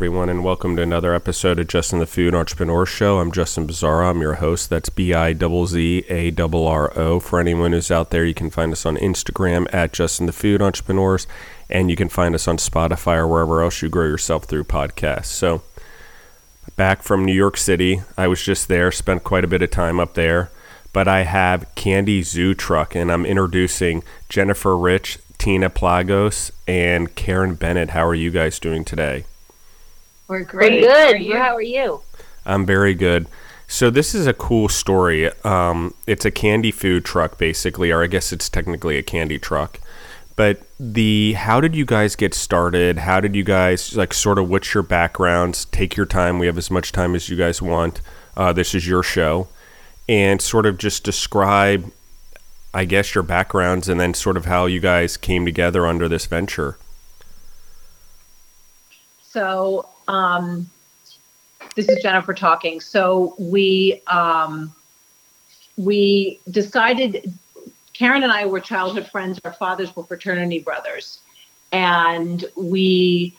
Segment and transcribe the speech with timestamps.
[0.00, 3.18] Everyone, and welcome to another episode of Justin the Food Entrepreneur Show.
[3.18, 4.08] I'm Justin Bizzarro.
[4.08, 4.70] I'm your host.
[4.70, 7.20] That's B I Z A R O.
[7.20, 10.62] For anyone who's out there, you can find us on Instagram at Justin the Food
[10.62, 11.26] Entrepreneurs,
[11.68, 15.26] and you can find us on Spotify or wherever else you grow yourself through podcasts.
[15.26, 15.60] So,
[16.76, 20.00] back from New York City, I was just there, spent quite a bit of time
[20.00, 20.50] up there,
[20.94, 27.54] but I have Candy Zoo Truck, and I'm introducing Jennifer Rich, Tina Plagos, and Karen
[27.54, 27.90] Benett.
[27.90, 29.26] How are you guys doing today?
[30.30, 30.82] We're great.
[30.82, 31.26] We're good.
[31.26, 32.02] How are, How are you?
[32.46, 33.26] I'm very good.
[33.66, 35.28] So this is a cool story.
[35.42, 39.80] Um, it's a candy food truck, basically, or I guess it's technically a candy truck.
[40.36, 42.98] But the how did you guys get started?
[42.98, 45.64] How did you guys like sort of what's your backgrounds?
[45.66, 46.38] Take your time.
[46.38, 48.00] We have as much time as you guys want.
[48.36, 49.48] Uh, this is your show,
[50.08, 51.90] and sort of just describe
[52.72, 56.26] I guess, your backgrounds and then sort of how you guys came together under this
[56.26, 56.78] venture.
[59.22, 60.70] So, um,
[61.76, 62.80] this is Jennifer talking.
[62.80, 64.74] So we um,
[65.76, 67.32] we decided.
[67.92, 69.38] Karen and I were childhood friends.
[69.44, 71.20] Our fathers were fraternity brothers,
[71.70, 73.36] and we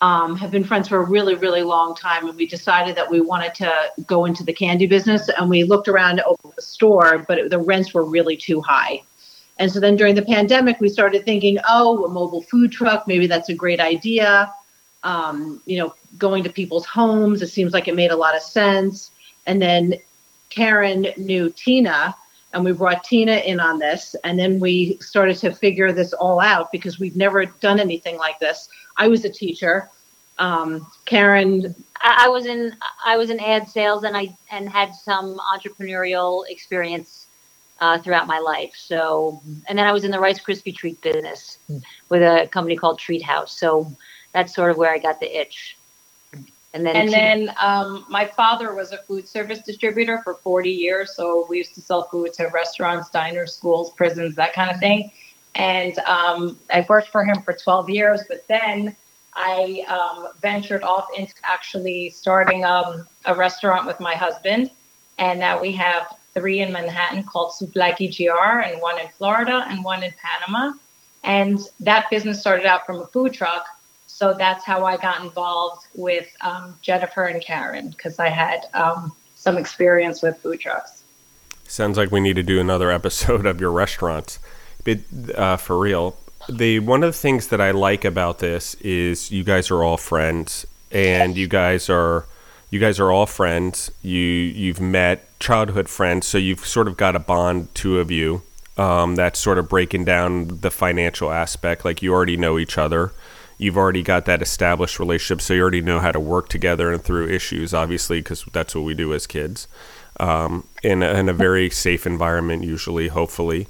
[0.00, 2.26] um, have been friends for a really, really long time.
[2.26, 5.28] And we decided that we wanted to go into the candy business.
[5.28, 8.60] And we looked around to open the store, but it, the rents were really too
[8.60, 9.02] high.
[9.58, 13.26] And so then during the pandemic, we started thinking, oh, a mobile food truck, maybe
[13.26, 14.52] that's a great idea.
[15.02, 18.42] Um, you know, going to people's homes, it seems like it made a lot of
[18.42, 19.10] sense.
[19.46, 19.94] And then
[20.50, 22.14] Karen knew Tina,
[22.52, 24.16] and we brought Tina in on this.
[24.24, 28.38] And then we started to figure this all out because we've never done anything like
[28.38, 28.68] this.
[28.96, 29.88] I was a teacher.
[30.38, 34.94] Um, Karen, I, I was in I was in ad sales, and I and had
[34.94, 37.26] some entrepreneurial experience
[37.80, 38.72] uh, throughout my life.
[38.76, 41.58] So, and then I was in the Rice Krispie treat business
[42.08, 43.58] with a company called Treat House.
[43.58, 43.90] So
[44.32, 45.76] that's sort of where I got the itch.
[46.72, 51.16] And then, and then um, my father was a food service distributor for 40 years.
[51.16, 55.10] So we used to sell food to restaurants, diners, schools, prisons, that kind of thing.
[55.56, 58.94] And um, I worked for him for 12 years, but then
[59.34, 64.70] I um, ventured off into actually starting um, a restaurant with my husband.
[65.18, 69.84] And now we have three in Manhattan called Souvlaki GR, and one in Florida, and
[69.84, 70.72] one in Panama.
[71.24, 73.66] And that business started out from a food truck.
[74.20, 79.12] So that's how I got involved with um, Jennifer and Karen, because I had um,
[79.34, 81.04] some experience with food trucks.
[81.66, 84.38] Sounds like we need to do another episode of your restaurants
[84.84, 84.98] but
[85.34, 86.16] uh, for real,
[86.48, 89.96] the one of the things that I like about this is you guys are all
[89.96, 92.26] friends, and you guys are
[92.70, 93.90] you guys are all friends.
[94.02, 98.42] You you've met childhood friends, so you've sort of got a bond, two of you.
[98.76, 101.84] Um, that's sort of breaking down the financial aspect.
[101.84, 103.12] Like you already know each other.
[103.60, 107.02] You've already got that established relationship, so you already know how to work together and
[107.02, 107.74] through issues.
[107.74, 109.68] Obviously, because that's what we do as kids,
[110.18, 113.68] um, in a, in a very safe environment, usually, hopefully.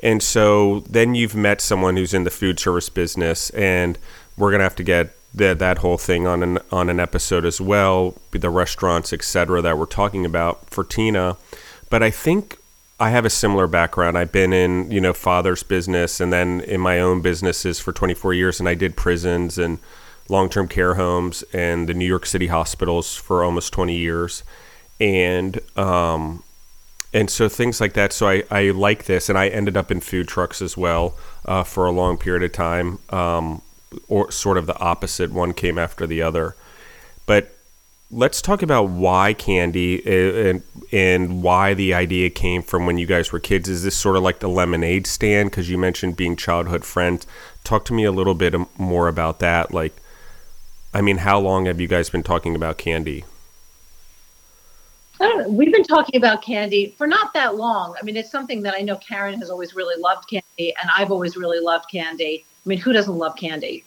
[0.00, 3.96] And so then you've met someone who's in the food service business, and
[4.36, 7.60] we're gonna have to get that that whole thing on an on an episode as
[7.60, 9.62] well, the restaurants, etc.
[9.62, 11.36] that we're talking about for Tina.
[11.90, 12.58] But I think
[13.02, 14.16] I have a similar background.
[14.16, 18.32] I've been in you know father's business, and then in my own businesses for 24
[18.32, 19.80] years, and I did prisons and
[20.28, 24.44] long-term care homes and the New York City hospitals for almost 20 years,
[25.00, 26.44] and um,
[27.12, 28.12] and so things like that.
[28.12, 31.64] So I, I like this, and I ended up in food trucks as well uh,
[31.64, 33.62] for a long period of time, um,
[34.06, 35.32] or sort of the opposite.
[35.32, 36.54] One came after the other,
[37.26, 37.52] but
[38.12, 40.62] let's talk about why candy uh, and
[40.92, 43.68] and why the idea came from when you guys were kids.
[43.68, 45.50] Is this sort of like the lemonade stand?
[45.50, 47.26] Because you mentioned being childhood friends.
[47.64, 49.72] Talk to me a little bit more about that.
[49.72, 49.96] Like,
[50.92, 53.24] I mean, how long have you guys been talking about candy?
[55.18, 55.48] I don't know.
[55.48, 57.94] We've been talking about candy for not that long.
[57.98, 61.10] I mean, it's something that I know Karen has always really loved candy, and I've
[61.12, 62.44] always really loved candy.
[62.44, 63.84] I mean, who doesn't love candy?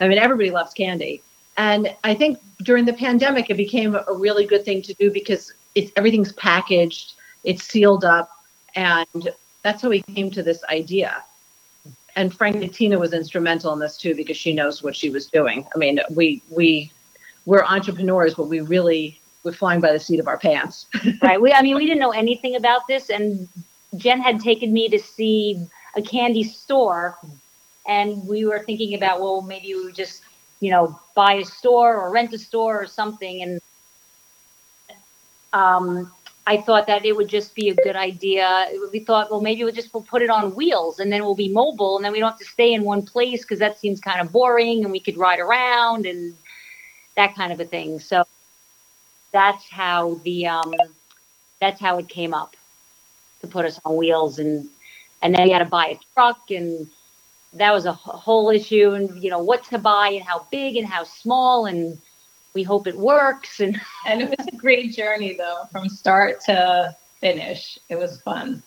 [0.00, 1.22] I mean, everybody loves candy.
[1.56, 5.52] And I think during the pandemic, it became a really good thing to do because
[5.74, 7.14] it's everything's packaged,
[7.44, 8.30] it's sealed up,
[8.74, 9.30] and
[9.62, 11.22] that's how we came to this idea.
[12.16, 15.66] And frankly, Tina was instrumental in this too because she knows what she was doing.
[15.74, 16.92] I mean, we we
[17.46, 20.86] we're entrepreneurs, but we really we're flying by the seat of our pants.
[21.22, 21.40] right.
[21.40, 23.48] We, I mean, we didn't know anything about this, and
[23.96, 25.66] Jen had taken me to see
[25.96, 27.18] a candy store,
[27.86, 30.22] and we were thinking about, well, maybe we would just,
[30.60, 33.60] you know, buy a store or rent a store or something, and
[35.52, 36.12] um,
[36.46, 38.68] I thought that it would just be a good idea.
[38.92, 41.48] We thought, well, maybe we'll just we'll put it on wheels, and then we'll be
[41.48, 44.20] mobile, and then we don't have to stay in one place because that seems kind
[44.20, 46.34] of boring, and we could ride around and
[47.16, 48.00] that kind of a thing.
[48.00, 48.24] So
[49.32, 50.74] that's how the um,
[51.60, 52.56] that's how it came up
[53.40, 54.68] to put us on wheels and
[55.22, 56.88] and then we had to buy a truck and
[57.54, 60.86] that was a whole issue and you know what to buy and how big and
[60.86, 61.98] how small and
[62.54, 66.94] we hope it works and and it was a great journey though from start to
[67.20, 67.78] finish.
[67.88, 68.62] It was fun.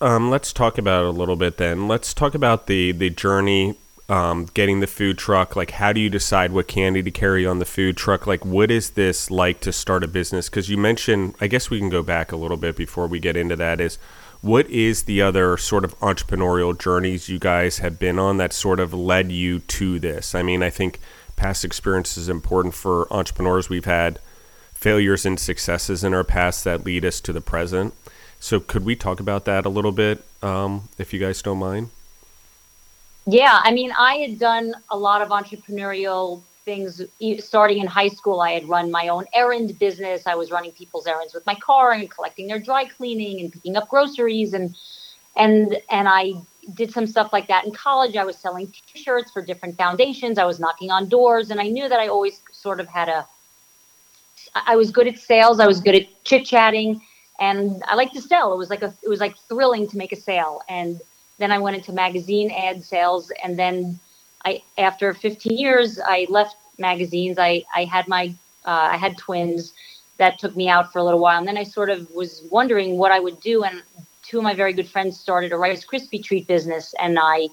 [0.00, 1.88] Um, let's talk about it a little bit then.
[1.88, 3.76] Let's talk about the the journey
[4.08, 5.54] um, getting the food truck.
[5.54, 8.26] Like how do you decide what candy to carry on the food truck?
[8.26, 10.48] Like what is this like to start a business?
[10.48, 13.36] Because you mentioned i guess we can go back a little bit before we get
[13.36, 13.98] into that is
[14.40, 18.80] what is the other sort of entrepreneurial journeys you guys have been on that sort
[18.80, 20.34] of led you to this?
[20.34, 21.00] I mean i think
[21.38, 23.70] past experience is important for entrepreneurs.
[23.70, 24.18] We've had
[24.74, 27.94] failures and successes in our past that lead us to the present.
[28.40, 31.90] So could we talk about that a little bit um, if you guys don't mind?
[33.26, 37.00] Yeah, I mean, I had done a lot of entrepreneurial things
[37.38, 38.40] starting in high school.
[38.40, 40.26] I had run my own errand business.
[40.26, 43.74] I was running people's errands with my car and collecting their dry cleaning and picking
[43.78, 44.76] up groceries and
[45.44, 46.22] and and I
[46.74, 48.16] did some stuff like that in college.
[48.16, 50.36] I was selling t-shirts for different foundations.
[50.36, 53.26] I was knocking on doors and I knew that I always sort of had a
[54.72, 55.60] I was good at sales.
[55.60, 57.00] I was good at chit-chatting
[57.40, 58.52] and I liked to sell.
[58.52, 61.00] It was like a it was like thrilling to make a sale and
[61.38, 63.98] then I went into magazine ad sales, and then
[64.44, 67.38] I, after 15 years, I left magazines.
[67.38, 69.72] I, I had my, uh, I had twins
[70.18, 72.98] that took me out for a little while, and then I sort of was wondering
[72.98, 73.64] what I would do.
[73.64, 73.82] And
[74.22, 77.48] two of my very good friends started a Rice Krispie treat business, and I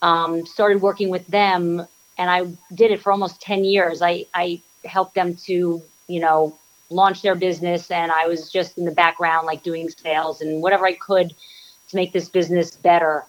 [0.00, 1.86] um, started working with them,
[2.18, 4.02] and I did it for almost 10 years.
[4.02, 6.58] I, I helped them to, you know,
[6.90, 10.86] launch their business, and I was just in the background, like doing sales and whatever
[10.86, 11.34] I could
[11.88, 13.24] to make this business better.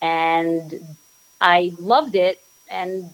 [0.00, 0.86] And
[1.44, 2.40] I loved it.
[2.70, 3.10] And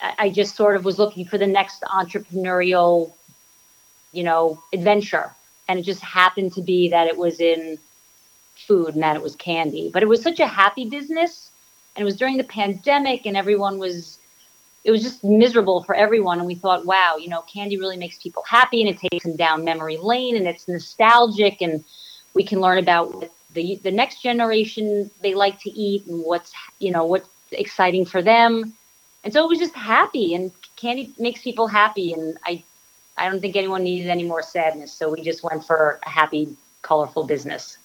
[0.00, 3.12] I just sort of was looking for the next entrepreneurial,
[4.12, 5.34] you know, adventure.
[5.68, 7.76] And it just happened to be that it was in
[8.54, 9.90] food and that it was candy.
[9.92, 11.50] But it was such a happy business.
[11.94, 14.18] And it was during the pandemic and everyone was
[14.84, 16.38] it was just miserable for everyone.
[16.38, 19.36] And we thought, wow, you know, candy really makes people happy and it takes them
[19.36, 21.84] down memory lane and it's nostalgic and
[22.32, 26.52] we can learn about what the the next generation they like to eat and what's
[26.78, 28.72] you know what's exciting for them
[29.24, 32.62] and so it was just happy and candy makes people happy and i
[33.16, 36.56] i don't think anyone needed any more sadness so we just went for a happy
[36.82, 37.78] colorful business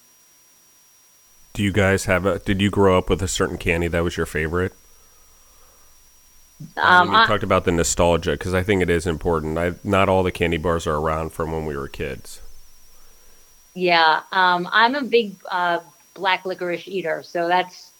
[1.54, 4.18] do you guys have a did you grow up with a certain candy that was
[4.18, 4.74] your favorite
[6.78, 9.58] um, we talked about the nostalgia because I think it is important.
[9.58, 12.42] I, not all the candy bars are around from when we were kids.
[13.74, 15.80] Yeah, um, I'm a big uh,
[16.14, 17.92] black licorice eater, so that's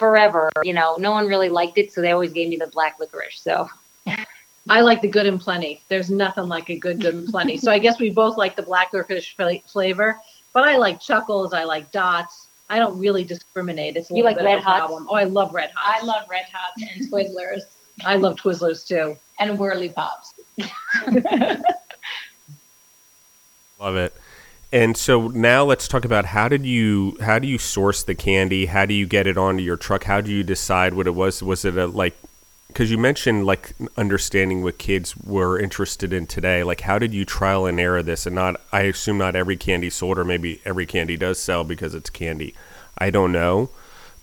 [0.00, 0.50] forever.
[0.64, 3.38] You know, no one really liked it, so they always gave me the black licorice.
[3.40, 3.68] So
[4.68, 5.82] I like the good and plenty.
[5.88, 7.56] There's nothing like a good, good and plenty.
[7.58, 9.32] so I guess we both like the black licorice
[9.66, 10.18] flavor,
[10.52, 11.52] but I like chuckles.
[11.52, 12.48] I like dots.
[12.70, 13.96] I don't really discriminate.
[13.96, 14.88] It's you like red hot?
[14.90, 16.02] Oh, I love red hot.
[16.02, 17.62] I love red hot and Twizzlers.
[18.04, 20.32] I love Twizzlers too, and whirly pops.
[23.78, 24.14] love it.
[24.72, 28.66] And so now let's talk about how did you how do you source the candy?
[28.66, 30.04] How do you get it onto your truck?
[30.04, 31.42] How do you decide what it was?
[31.42, 32.16] Was it a like
[32.68, 36.62] because you mentioned like understanding what kids were interested in today.
[36.62, 38.26] Like how did you trial and error this?
[38.26, 41.94] And not I assume not every candy sold or maybe every candy does sell because
[41.94, 42.54] it's candy.
[42.96, 43.70] I don't know.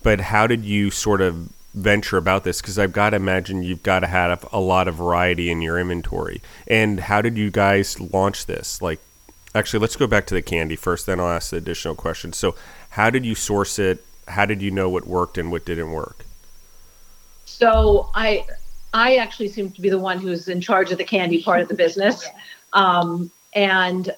[0.02, 3.82] But how did you sort of venture about this because I've got to imagine you've
[3.82, 6.42] got to have a lot of variety in your inventory.
[6.66, 8.82] And how did you guys launch this?
[8.82, 9.00] Like
[9.54, 12.36] Actually, let's go back to the candy first, then I'll ask the additional questions.
[12.36, 12.54] So,
[12.90, 14.04] how did you source it?
[14.28, 16.24] How did you know what worked and what didn't work?
[17.46, 18.44] So, I
[18.92, 21.68] I actually seem to be the one who's in charge of the candy part of
[21.68, 22.26] the business.
[22.74, 24.14] Um, and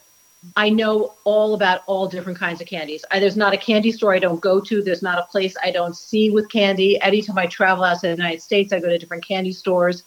[0.57, 3.05] I know all about all different kinds of candies.
[3.11, 4.83] I, there's not a candy store I don't go to.
[4.83, 7.01] There's not a place I don't see with candy.
[7.01, 10.03] Anytime I travel outside the United States, I go to different candy stores.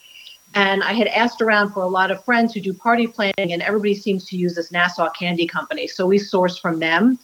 [0.54, 3.60] And I had asked around for a lot of friends who do party planning, and
[3.60, 5.88] everybody seems to use this Nassau Candy Company.
[5.88, 7.18] So we sourced from them.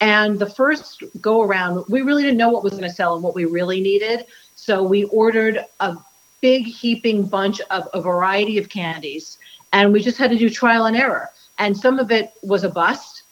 [0.00, 3.22] And the first go around, we really didn't know what was going to sell and
[3.22, 4.24] what we really needed.
[4.54, 5.96] So we ordered a
[6.40, 9.38] big heaping bunch of a variety of candies,
[9.72, 11.28] and we just had to do trial and error.
[11.58, 13.24] And some of it was a bust,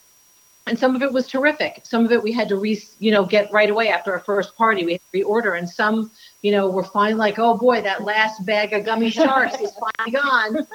[0.67, 1.81] and some of it was terrific.
[1.83, 4.55] Some of it we had to re, you know, get right away after our first
[4.55, 4.85] party.
[4.85, 8.45] We had to reorder, and some you know, we're finally like, oh boy, that last
[8.45, 10.67] bag of gummy sharks is finally gone.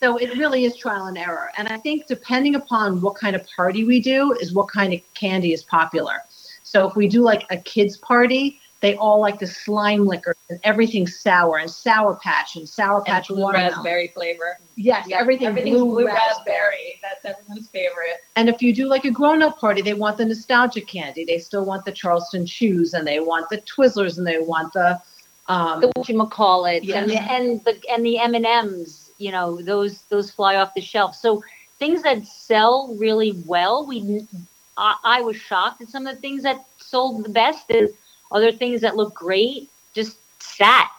[0.00, 1.50] so it really is trial and error.
[1.58, 5.00] And I think depending upon what kind of party we do, is what kind of
[5.14, 6.22] candy is popular.
[6.62, 10.60] So if we do like a kids' party, they all like the Slime Licker and
[10.62, 14.58] everything sour and sour patch and sour patch and blue raspberry flavor.
[14.76, 16.98] Yes, yeah, everything everything's blue, blue raspberry.
[16.98, 17.00] raspberry.
[17.00, 18.18] That's everyone's favorite.
[18.36, 21.24] And if you do like a grown-up party, they want the nostalgia candy.
[21.24, 25.00] They still want the Charleston chews and they want the Twizzlers and they want the
[25.48, 29.12] um, the what you call it and the and the and the M and M's.
[29.16, 31.16] You know, those those fly off the shelf.
[31.16, 31.42] So
[31.78, 34.28] things that sell really well, we
[34.76, 37.70] I, I was shocked at some of the things that sold the best.
[37.70, 37.92] Is
[38.30, 40.90] other things that look great just sat.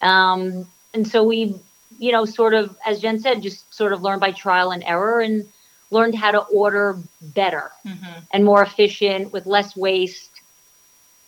[0.00, 1.54] Um, and so we,
[1.98, 5.20] you know, sort of, as Jen said, just sort of learned by trial and error
[5.20, 5.46] and
[5.90, 6.96] learned how to order
[7.34, 8.20] better mm-hmm.
[8.32, 10.40] and more efficient with less waste.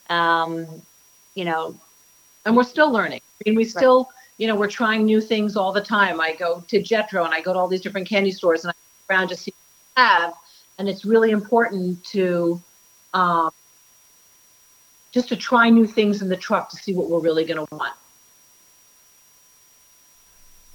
[0.09, 0.67] Um,
[1.35, 1.75] you know,
[2.45, 3.21] and we're still learning.
[3.41, 4.13] I mean, we still, right.
[4.39, 6.21] you know, we're trying new things all the time.
[6.21, 8.75] I go to Jetro and I go to all these different candy stores and I
[8.75, 9.53] go around to see
[9.95, 10.35] what have.
[10.79, 12.61] And it's really important to
[13.15, 13.51] um,
[15.13, 17.77] just to try new things in the truck to see what we're really going to
[17.77, 17.95] want.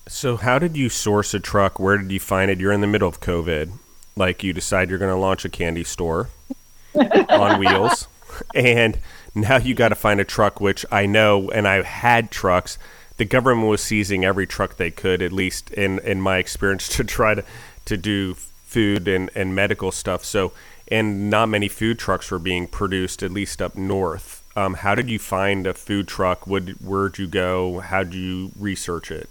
[0.08, 1.79] So, how did you source a truck?
[1.79, 2.60] Where did you find it?
[2.60, 3.74] You're in the middle of COVID.
[4.15, 6.29] Like, you decide you're going to launch a candy store
[7.29, 8.08] on wheels.
[8.56, 9.00] And
[9.36, 12.77] now you got to find a truck, which I know, and I've had trucks.
[13.17, 17.03] The government was seizing every truck they could, at least in, in my experience, to
[17.03, 17.44] try to,
[17.86, 20.24] to do food and, and medical stuff.
[20.24, 20.53] So,
[20.89, 24.44] and not many food trucks were being produced, at least up north.
[24.56, 26.48] Um, how did you find a food truck?
[26.48, 27.79] Would, where'd you go?
[27.79, 29.29] How did you research it?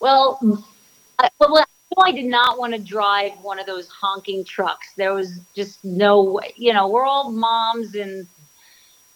[0.00, 0.38] Well,
[1.18, 1.64] I, well,
[2.02, 4.92] I did not want to drive one of those honking trucks.
[4.96, 6.52] There was just no way.
[6.56, 8.26] You know, we're all moms, and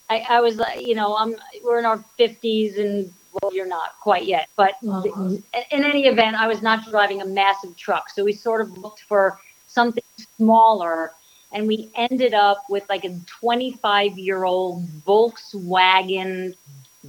[0.09, 4.25] I, I was, you know, I'm we're in our fifties, and well, you're not quite
[4.25, 4.49] yet.
[4.57, 5.37] But uh-huh.
[5.71, 9.01] in any event, I was not driving a massive truck, so we sort of looked
[9.01, 9.39] for
[9.69, 10.03] something
[10.37, 11.13] smaller
[11.53, 16.55] and we ended up with like a 25 year old Volkswagen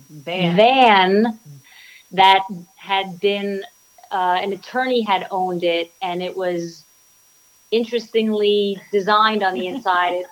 [0.10, 0.56] van.
[0.56, 1.40] van
[2.12, 2.44] that
[2.76, 3.64] had been
[4.12, 6.84] uh, an attorney had owned it and it was
[7.72, 10.14] interestingly designed on the inside.
[10.14, 10.28] It,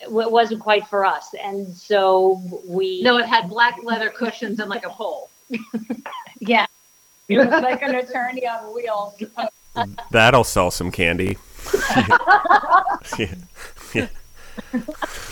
[0.00, 4.70] it wasn't quite for us and so we no it had black leather cushions and
[4.70, 5.30] like a pole.
[6.40, 6.66] Yeah.
[7.28, 9.14] It was like an attorney on wheels
[9.76, 11.38] Uh, That'll sell some candy.
[11.96, 12.08] yeah.
[13.94, 14.08] yeah.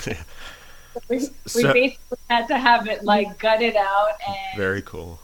[0.06, 0.22] yeah.
[1.08, 1.18] We,
[1.54, 5.20] we basically had to have it like gutted out and very cool.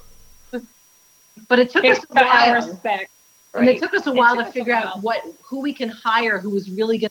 [1.48, 2.54] But it took us a while.
[2.54, 3.10] Respect,
[3.52, 3.60] right?
[3.60, 6.50] And it took us a while to figure out what who we can hire who
[6.50, 7.10] was really going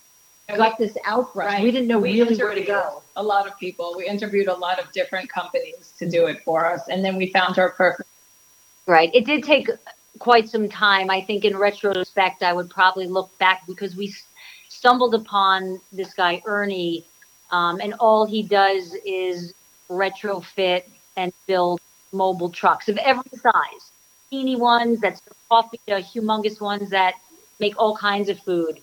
[0.50, 1.54] to gut this out for us.
[1.54, 1.64] Right.
[1.64, 3.04] We didn't know we really where to go.
[3.16, 3.94] A lot of people.
[3.96, 7.28] We interviewed a lot of different companies to do it for us, and then we
[7.28, 8.10] found our perfect.
[8.88, 9.12] Right.
[9.14, 9.70] It did take
[10.20, 11.10] quite some time.
[11.10, 14.14] I think in retrospect, I would probably look back because we
[14.70, 17.06] stumbled upon this guy, Ernie,
[17.52, 19.54] um, and all he does is
[19.90, 20.84] retrofit
[21.18, 21.80] and build
[22.12, 23.92] mobile trucks of every size
[24.34, 27.14] teeny ones that serve coffee to humongous ones that
[27.60, 28.80] make all kinds of food.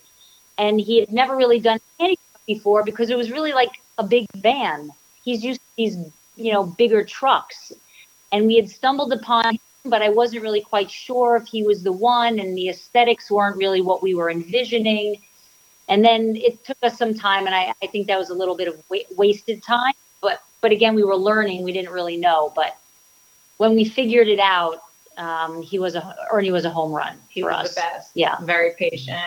[0.59, 4.27] And he had never really done anything before because it was really like a big
[4.37, 4.91] van.
[5.25, 5.97] He's used to these,
[6.37, 7.73] you know, bigger trucks.
[8.31, 11.93] And we had stumbled upon but I wasn't really quite sure if he was the
[11.93, 15.21] one, and the aesthetics weren't really what we were envisioning.
[15.89, 18.57] And then it took us some time, and I, I think that was a little
[18.57, 19.95] bit of wa- wasted time.
[20.21, 22.53] But but again, we were learning; we didn't really know.
[22.55, 22.77] But
[23.57, 24.83] when we figured it out,
[25.17, 27.19] um, he was a Ernie was a home run.
[27.29, 27.75] He was us.
[27.75, 28.11] the best.
[28.15, 29.19] Yeah, very patient.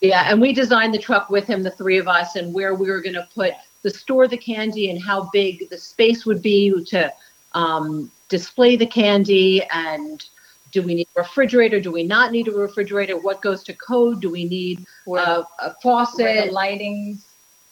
[0.00, 2.90] Yeah, and we designed the truck with him, the three of us, and where we
[2.90, 6.72] were going to put the store the candy and how big the space would be
[6.86, 7.12] to
[7.52, 10.24] um, display the candy and
[10.72, 11.78] do we need a refrigerator?
[11.80, 13.18] Do we not need a refrigerator?
[13.18, 14.22] What goes to code?
[14.22, 16.46] Do we need a, a faucet?
[16.46, 17.18] the lighting,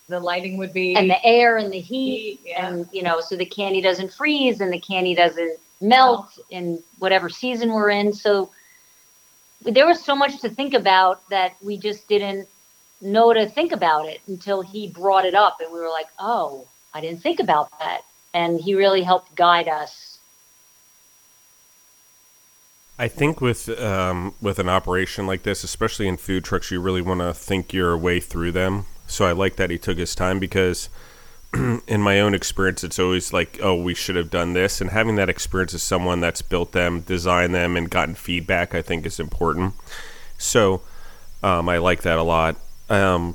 [0.09, 2.67] the lighting would be and the air and the heat, yeah.
[2.67, 6.45] and you know, so the candy doesn't freeze and the candy doesn't melt oh.
[6.51, 8.13] in whatever season we're in.
[8.13, 8.51] So
[9.63, 12.47] there was so much to think about that we just didn't
[13.01, 16.69] know to think about it until he brought it up, and we were like, "Oh,
[16.93, 18.03] I didn't think about that."
[18.35, 20.10] And he really helped guide us
[23.01, 27.01] I think with um, with an operation like this, especially in food trucks, you really
[27.01, 28.85] want to think your way through them.
[29.07, 30.91] So I like that he took his time because,
[31.55, 35.17] in my own experience, it's always like, oh, we should have done this, and having
[35.17, 39.19] that experience as someone that's built them, designed them, and gotten feedback, I think is
[39.19, 39.73] important.
[40.37, 40.83] So
[41.43, 42.57] um, I like that a lot.
[42.91, 43.35] Um,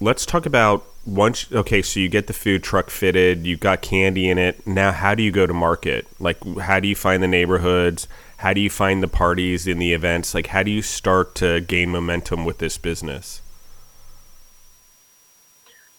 [0.00, 4.28] let's talk about once okay so you get the food truck fitted you've got candy
[4.28, 7.26] in it now how do you go to market like how do you find the
[7.26, 8.06] neighborhoods
[8.38, 10.32] how do you find the parties in the events?
[10.32, 13.42] Like, how do you start to gain momentum with this business?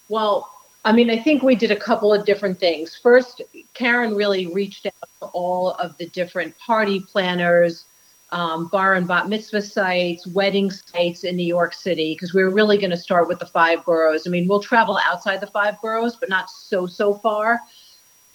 [0.07, 0.49] Well,
[0.85, 2.95] I mean, I think we did a couple of different things.
[2.95, 3.41] First,
[3.73, 7.83] Karen really reached out to all of the different party planners,
[8.31, 12.49] um, bar and bat mitzvah sites, wedding sites in New York City, because we are
[12.49, 14.25] really going to start with the five boroughs.
[14.25, 17.59] I mean, we'll travel outside the five boroughs, but not so, so far.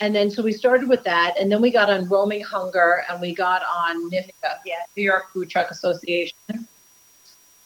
[0.00, 3.20] And then, so we started with that, and then we got on Roaming Hunger, and
[3.20, 6.36] we got on NYFTA, Yeah, New York Food Truck Association.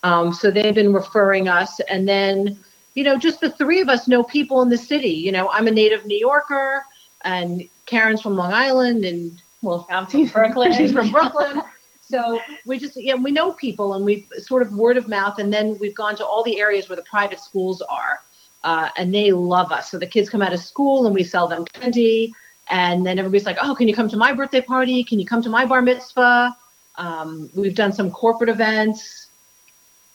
[0.03, 2.59] Um, so they've been referring us, and then,
[2.95, 5.09] you know, just the three of us know people in the city.
[5.11, 6.85] You know, I'm a native New Yorker,
[7.25, 10.73] and Karen's from Long Island, and well, I'm from Brooklyn.
[10.73, 11.63] she's from Brooklyn.
[12.03, 15.53] So we just, yeah, we know people, and we've sort of word of mouth, and
[15.53, 18.21] then we've gone to all the areas where the private schools are,
[18.65, 19.91] uh, and they love us.
[19.91, 22.33] So the kids come out of school, and we sell them candy,
[22.71, 25.05] and then everybody's like, "Oh, can you come to my birthday party?
[25.05, 26.57] Can you come to my bar mitzvah?"
[26.97, 29.27] Um, we've done some corporate events.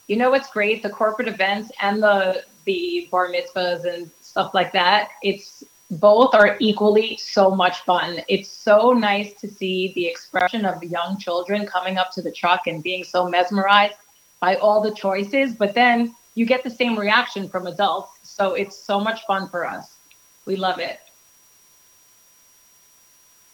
[0.07, 0.83] You know what's great?
[0.83, 5.09] The corporate events and the the bar mitzvahs and stuff like that.
[5.21, 5.63] It's
[5.99, 8.21] both are equally so much fun.
[8.27, 12.31] It's so nice to see the expression of the young children coming up to the
[12.31, 13.97] truck and being so mesmerized
[14.39, 18.12] by all the choices, but then you get the same reaction from adults.
[18.35, 19.97] So it's so much fun for us.
[20.45, 20.99] We love it.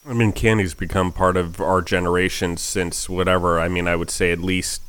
[0.07, 3.59] I mean, candy's become part of our generation since whatever.
[3.59, 4.81] I mean, I would say at least.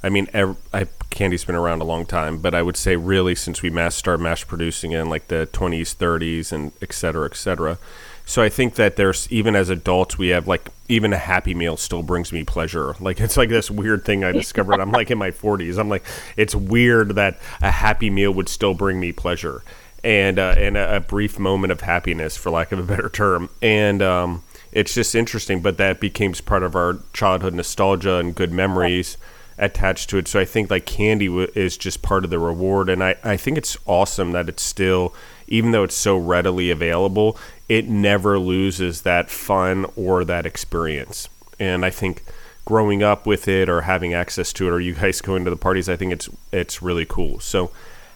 [0.00, 3.34] I mean, ev- I, candy's been around a long time, but I would say really
[3.34, 7.26] since we mass started mass producing it in like the 20s, 30s, and et cetera,
[7.26, 7.78] et cetera.
[8.26, 11.76] So I think that there's even as adults we have like even a Happy Meal
[11.76, 12.94] still brings me pleasure.
[13.00, 14.80] Like it's like this weird thing I discovered.
[14.80, 15.78] I'm like in my 40s.
[15.78, 16.04] I'm like
[16.36, 19.62] it's weird that a Happy Meal would still bring me pleasure
[20.06, 23.48] and uh, and a, a, brief moment of happiness, for lack of a better term.
[23.60, 28.52] And um, it's just interesting, but that became part of our childhood nostalgia and good
[28.52, 29.16] memories
[29.58, 30.28] attached to it.
[30.28, 33.36] So I think like candy w- is just part of the reward, and I I
[33.36, 35.12] think it's awesome that it's still,
[35.48, 37.36] even though it's so readily available,
[37.68, 41.28] it never loses that fun or that experience.
[41.58, 42.22] And I think
[42.64, 45.56] growing up with it or having access to it or you guys going to the
[45.56, 47.40] parties, I think it's it's really cool.
[47.40, 47.70] So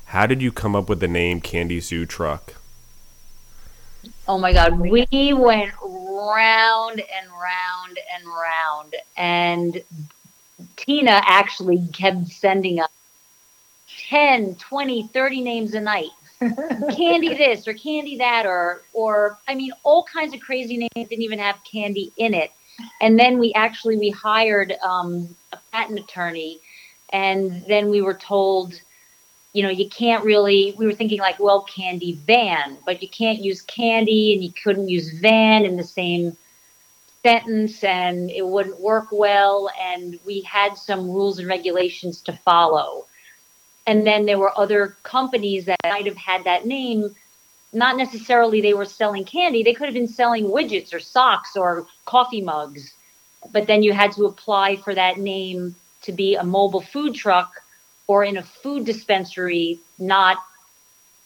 [0.06, 2.54] how did you come up with the name Candy Zoo Truck?
[4.26, 9.82] Oh my God, we went round and round and round, and
[10.76, 12.90] Tina actually kept sending us
[14.08, 16.10] 10, 20, 30 names a night.
[16.96, 21.22] Candy this or candy that or or I mean all kinds of crazy names didn't
[21.22, 22.50] even have candy in it.
[23.00, 26.60] And then we actually we hired um, a patent attorney
[27.12, 28.80] and then we were told
[29.52, 33.40] you know, you can't really, we were thinking like, well, candy van, but you can't
[33.40, 36.36] use candy and you couldn't use van in the same
[37.24, 39.68] sentence and it wouldn't work well.
[39.80, 43.06] And we had some rules and regulations to follow.
[43.90, 47.12] And then there were other companies that might have had that name.
[47.72, 51.88] Not necessarily they were selling candy, they could have been selling widgets or socks or
[52.04, 52.94] coffee mugs.
[53.50, 57.50] But then you had to apply for that name to be a mobile food truck
[58.06, 60.36] or in a food dispensary not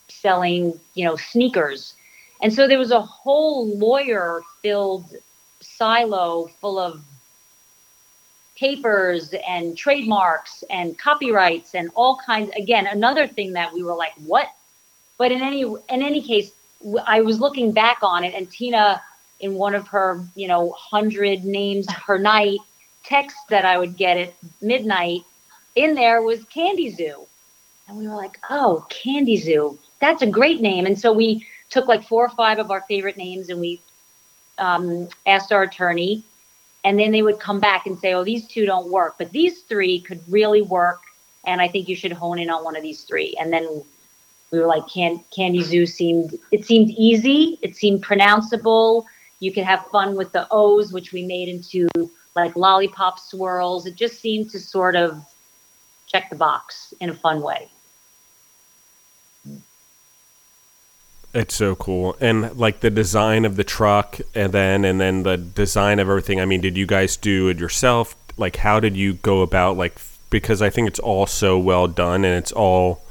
[0.07, 1.93] selling, you know, sneakers.
[2.41, 5.05] And so there was a whole lawyer filled
[5.61, 6.99] silo full of
[8.57, 14.13] papers and trademarks and copyrights and all kinds again another thing that we were like
[14.25, 14.47] what
[15.17, 16.51] but in any in any case
[17.05, 19.01] i was looking back on it and tina
[19.41, 22.59] in one of her you know 100 names per night
[23.03, 25.23] texts that i would get at midnight
[25.75, 27.27] in there was Candy Zoo.
[27.87, 29.77] And we were like, oh, Candy Zoo.
[29.99, 30.85] That's a great name.
[30.85, 33.79] And so we took like four or five of our favorite names and we
[34.57, 36.23] um, asked our attorney.
[36.85, 39.61] And then they would come back and say, oh, these two don't work, but these
[39.61, 41.01] three could really work.
[41.45, 43.35] And I think you should hone in on one of these three.
[43.39, 43.83] And then
[44.51, 47.57] we were like, Can- Candy Zoo seemed, it seemed easy.
[47.61, 49.05] It seemed pronounceable.
[49.39, 51.89] You could have fun with the O's, which we made into
[52.35, 53.85] like lollipop swirls.
[53.85, 55.25] It just seemed to sort of
[56.07, 57.69] check the box in a fun way.
[61.35, 62.15] It's so cool.
[62.21, 66.39] And like the design of the truck and then and then the design of everything.
[66.39, 68.15] I mean, did you guys do it yourself?
[68.37, 72.23] Like how did you go about like because I think it's all so well done
[72.23, 73.01] and it's all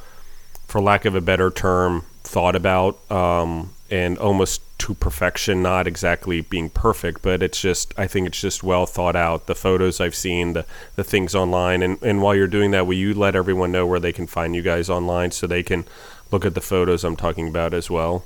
[0.67, 6.41] for lack of a better term thought about um and almost to perfection, not exactly
[6.41, 9.47] being perfect, but it's just I think it's just well thought out.
[9.47, 10.65] The photos I've seen, the
[10.97, 14.01] the things online, and and while you're doing that, will you let everyone know where
[14.01, 15.85] they can find you guys online so they can
[16.35, 18.25] look at the photos I'm talking about as well?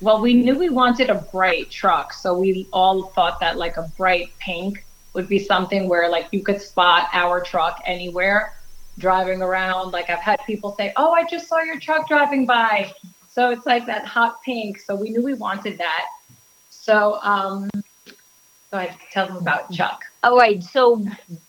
[0.00, 3.90] Well, we knew we wanted a bright truck, so we all thought that like a
[3.98, 8.54] bright pink would be something where like you could spot our truck anywhere
[8.96, 9.90] driving around.
[9.92, 12.92] Like I've had people say, "Oh, I just saw your truck driving by."
[13.28, 14.80] So it's like that hot pink.
[14.80, 16.06] So we knew we wanted that.
[16.70, 17.68] So um,
[18.70, 20.02] go ahead, tell them about Chuck.
[20.22, 20.62] All right.
[20.62, 21.04] So,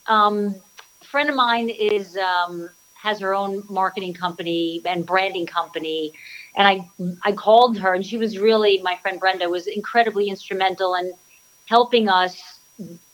[0.07, 0.55] um,
[1.01, 2.69] friend of mine is um,
[3.01, 6.13] has her own marketing company and branding company,
[6.55, 6.89] and I
[7.23, 11.13] I called her, and she was really my friend Brenda was incredibly instrumental in
[11.65, 12.59] helping us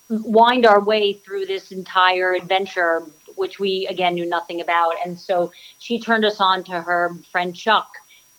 [0.10, 3.04] wind our way through this entire adventure,
[3.36, 4.94] which we again knew nothing about.
[5.06, 7.90] And so she turned us on to her friend Chuck,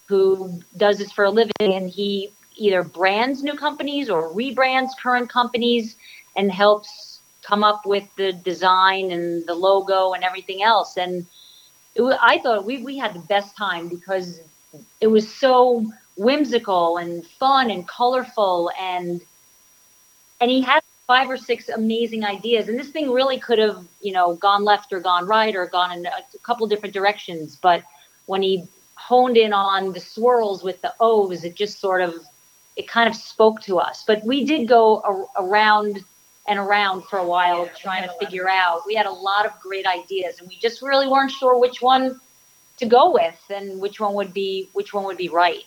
[0.07, 5.29] who does this for a living, and he either brands new companies or rebrands current
[5.29, 5.97] companies
[6.37, 7.06] and helps
[7.47, 10.97] come up with the design and the logo and everything else.
[10.97, 11.27] And
[11.95, 14.41] it, I thought we, we had the best time because
[15.01, 19.21] it was so whimsical and fun and colorful and
[20.41, 22.69] and he had five or six amazing ideas.
[22.69, 25.93] And this thing really could have you know gone left or gone right or gone
[25.93, 27.57] in a, a couple different directions.
[27.57, 27.85] But
[28.27, 32.15] when he honed in on the swirls with the o's it just sort of
[32.77, 34.03] it kind of spoke to us.
[34.07, 36.05] But we did go a, around
[36.49, 39.87] and around for a while trying to figure out we had a lot of great
[39.87, 42.21] ideas and we just really weren't sure which one
[42.77, 45.65] to go with and which one would be which one would be right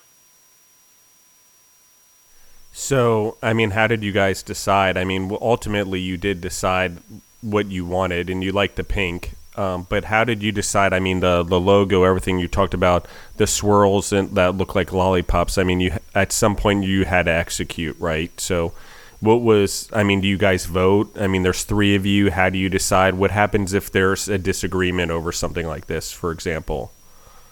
[2.71, 4.97] so, I mean, how did you guys decide?
[4.97, 6.97] I mean, ultimately, you did decide
[7.41, 9.33] what you wanted, and you liked the pink.
[9.55, 10.93] Um, but how did you decide?
[10.93, 14.93] I mean, the the logo, everything you talked about, the swirls and that look like
[14.93, 15.57] lollipops.
[15.57, 18.39] I mean, you at some point you had to execute, right?
[18.39, 18.73] So,
[19.19, 19.89] what was?
[19.91, 21.15] I mean, do you guys vote?
[21.17, 22.31] I mean, there's three of you.
[22.31, 23.15] How do you decide?
[23.15, 26.91] What happens if there's a disagreement over something like this, for example?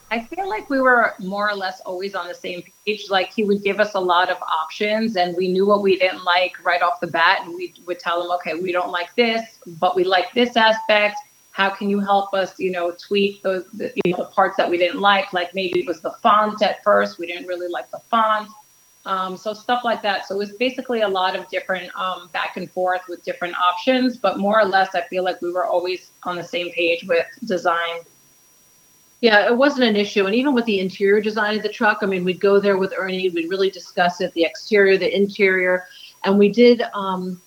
[0.10, 3.10] I feel like we were more or less always on the same page.
[3.10, 6.24] Like he would give us a lot of options and we knew what we didn't
[6.24, 7.42] like right off the bat.
[7.44, 11.18] And we would tell him, okay, we don't like this, but we like this aspect.
[11.52, 14.78] How can you help us, you know, tweak those, you know, the parts that we
[14.78, 15.34] didn't like?
[15.34, 17.18] Like maybe it was the font at first.
[17.18, 18.48] We didn't really like the font.
[19.08, 20.28] Um, so stuff like that.
[20.28, 24.18] So it was basically a lot of different um, back and forth with different options,
[24.18, 27.26] but more or less, I feel like we were always on the same page with
[27.46, 28.02] design.
[29.22, 30.26] Yeah, it wasn't an issue.
[30.26, 32.94] And even with the interior design of the truck, I mean, we'd go there with
[32.98, 35.86] Ernie, we'd really discuss it, the exterior, the interior.
[36.26, 37.42] And we did, um,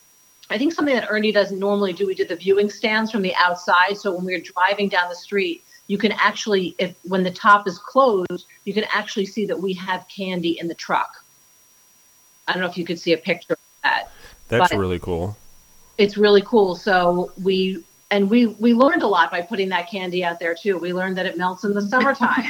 [0.49, 3.35] I think something that Ernie doesn't normally do, we did the viewing stands from the
[3.35, 3.99] outside.
[3.99, 7.69] So when we were driving down the street, you can actually, if when the top
[7.69, 11.20] is closed, you can actually see that we have candy in the truck.
[12.51, 14.11] I don't know if you could see a picture of that.
[14.49, 15.37] That's really cool.
[15.99, 16.75] It's really cool.
[16.75, 20.79] So we and we we learned a lot by putting that candy out there too.
[20.79, 22.45] We learned that it melts in the summertime.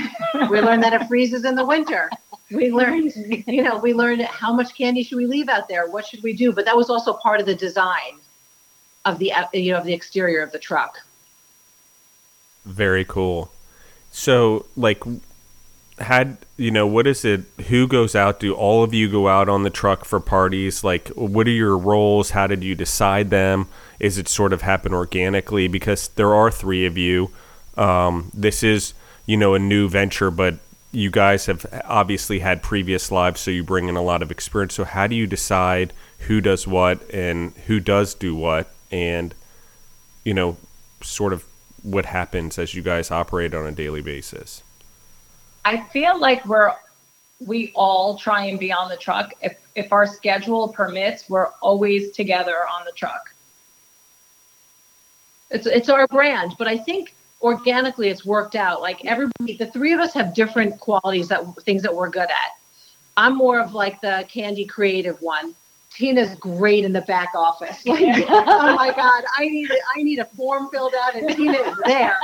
[0.50, 2.10] we learned that it freezes in the winter.
[2.50, 3.12] We learned,
[3.46, 5.88] you know, we learned how much candy should we leave out there?
[5.88, 6.52] What should we do?
[6.52, 8.18] But that was also part of the design
[9.04, 10.98] of the you know of the exterior of the truck.
[12.64, 13.52] Very cool.
[14.12, 15.04] So, like,
[16.00, 18.40] had you know what is it who goes out?
[18.40, 20.82] Do all of you go out on the truck for parties?
[20.82, 22.30] Like what are your roles?
[22.30, 23.68] How did you decide them?
[23.98, 25.68] Is it sort of happen organically?
[25.68, 27.30] Because there are three of you.
[27.76, 28.94] Um, this is
[29.26, 30.56] you know a new venture but
[30.92, 34.74] you guys have obviously had previous lives so you bring in a lot of experience.
[34.74, 38.72] So how do you decide who does what and who does do what?
[38.90, 39.34] And
[40.24, 40.56] you know
[41.02, 41.44] sort of
[41.82, 44.62] what happens as you guys operate on a daily basis
[45.64, 46.74] I feel like we're
[47.46, 49.32] we all try and be on the truck.
[49.42, 53.34] If if our schedule permits, we're always together on the truck.
[55.50, 58.80] It's it's our brand, but I think organically it's worked out.
[58.80, 62.52] Like everybody, the three of us have different qualities that things that we're good at.
[63.16, 65.54] I'm more of like the candy creative one.
[65.92, 67.82] Tina's great in the back office.
[67.86, 71.76] Like, oh my God, I need I need a form filled out, and Tina is
[71.84, 72.18] there,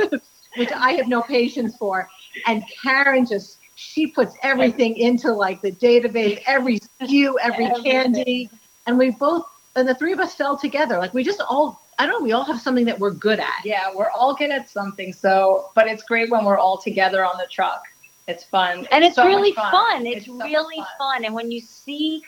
[0.56, 2.08] which I have no patience for.
[2.46, 8.50] And Karen just she puts everything into like the database, every SKU, every candy,
[8.86, 9.44] and we both
[9.76, 10.98] and the three of us fell together.
[10.98, 13.62] Like we just all I don't know, we all have something that we're good at.
[13.62, 15.12] Yeah, we're all good at something.
[15.12, 17.82] So, but it's great when we're all together on the truck.
[18.26, 18.86] It's fun.
[18.90, 19.70] And it's, it's so really fun.
[19.70, 20.06] fun.
[20.06, 20.86] It's, it's so really fun.
[20.98, 21.24] fun.
[21.26, 22.22] And when you see,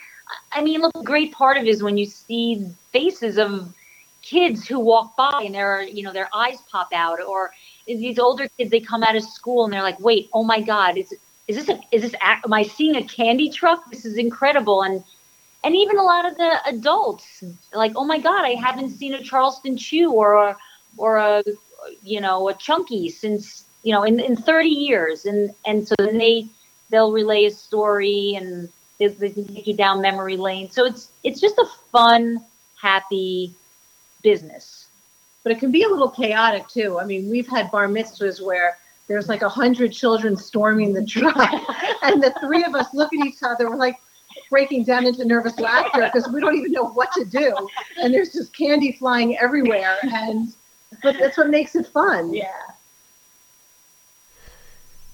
[0.51, 3.73] I mean, look, a great part of it is when you see faces of
[4.21, 7.51] kids who walk by and their, you know, their eyes pop out or
[7.85, 10.97] these older kids they come out of school and they're like wait oh my god
[10.97, 11.13] is
[11.47, 13.89] is this a, is this am i seeing a candy truck?
[13.89, 14.83] This is incredible.
[14.83, 15.03] And
[15.63, 17.43] and even a lot of the adults
[17.73, 20.57] like oh my god i haven't seen a charleston chew or a
[20.97, 21.43] or a
[22.01, 25.25] you know a chunky since you know in, in 30 years.
[25.25, 26.47] And and so then they
[26.89, 28.69] they'll relay a story and
[28.99, 30.69] they, they take you down memory lane.
[30.69, 32.43] So it's it's just a fun
[32.81, 33.53] happy
[34.21, 34.82] business
[35.43, 36.99] but it can be a little chaotic too.
[36.99, 38.77] I mean, we've had bar mitzvahs where
[39.07, 41.35] there's like a hundred children storming the truck,
[42.01, 43.69] and the three of us look at each other.
[43.69, 43.97] We're like
[44.49, 47.53] breaking down into nervous laughter because we don't even know what to do,
[48.01, 50.53] and there's just candy flying everywhere, and
[51.01, 52.33] but that's what makes it fun.
[52.33, 52.51] Yeah.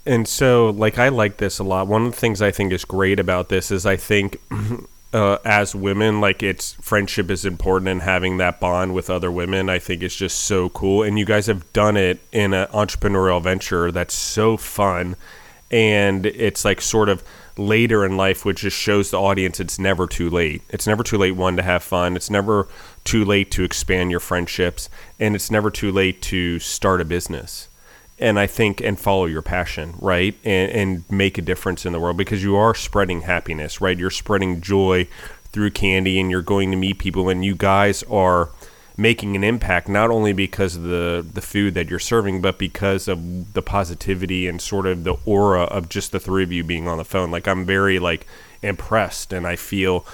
[0.05, 1.87] And so, like, I like this a lot.
[1.87, 4.39] One of the things I think is great about this is I think
[5.13, 9.69] uh, as women, like, it's friendship is important and having that bond with other women,
[9.69, 11.03] I think is just so cool.
[11.03, 15.15] And you guys have done it in an entrepreneurial venture that's so fun.
[15.71, 17.23] And it's like sort of
[17.57, 20.61] later in life, which just shows the audience it's never too late.
[20.69, 22.15] It's never too late, one, to have fun.
[22.15, 22.67] It's never
[23.03, 24.89] too late to expand your friendships.
[25.19, 27.68] And it's never too late to start a business
[28.19, 30.35] and I think and follow your passion, right?
[30.43, 33.97] And, and make a difference in the world because you are spreading happiness, right?
[33.97, 35.07] You're spreading joy
[35.51, 38.49] through candy and you're going to meet people and you guys are
[38.97, 43.07] making an impact not only because of the the food that you're serving but because
[43.07, 46.87] of the positivity and sort of the aura of just the three of you being
[46.87, 48.27] on the phone like I'm very like
[48.61, 50.05] impressed and I feel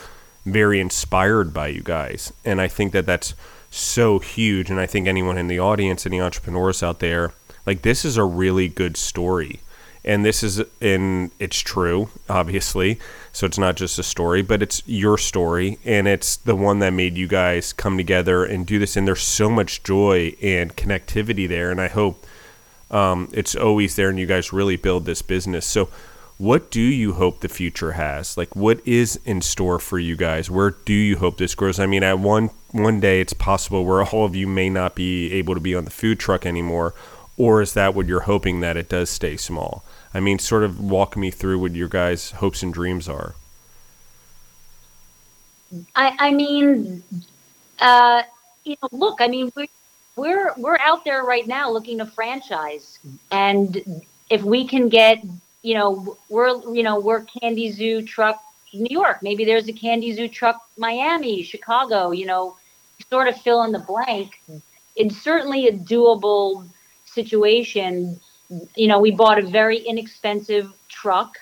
[0.46, 3.34] very inspired by you guys and I think that that's
[3.72, 7.34] so huge and I think anyone in the audience any entrepreneurs out there
[7.66, 9.60] like this is a really good story.
[10.04, 13.00] And this is in it's true obviously.
[13.32, 15.80] So it's not just a story but it's your story.
[15.84, 18.96] And it's the one that made you guys come together and do this.
[18.96, 21.72] And there's so much joy and connectivity there.
[21.72, 22.26] And i hope
[22.92, 25.66] um, it's always there and you guys really build this business.
[25.66, 25.90] So
[26.38, 28.38] what do you hope the future has?
[28.38, 30.52] Like what is in store for you guys?
[30.52, 31.80] Where do you hope this grows?
[31.80, 35.32] I mean at one one day it's possible where all of you may not be
[35.34, 36.94] able to be on the food truck anymore
[37.38, 39.84] or is that what you're hoping that it does stay small?
[40.14, 43.36] I mean, sort of walk me through what your guys' hopes and dreams are.
[45.96, 47.04] I, I mean,
[47.80, 48.24] uh,
[48.64, 49.68] you know, look, I mean, we're,
[50.16, 53.00] we're we're out there right now looking to franchise,
[53.32, 55.22] and if we can get,
[55.62, 58.42] you know, we're you know we're Candy Zoo truck
[58.74, 59.22] New York.
[59.22, 62.12] Maybe there's a Candy Zoo truck Miami, Chicago.
[62.12, 62.58] You know,
[63.10, 64.42] sort of fill in the blank.
[64.96, 66.66] It's certainly a doable
[67.16, 68.20] situation,
[68.76, 71.38] you know, we bought a very inexpensive truck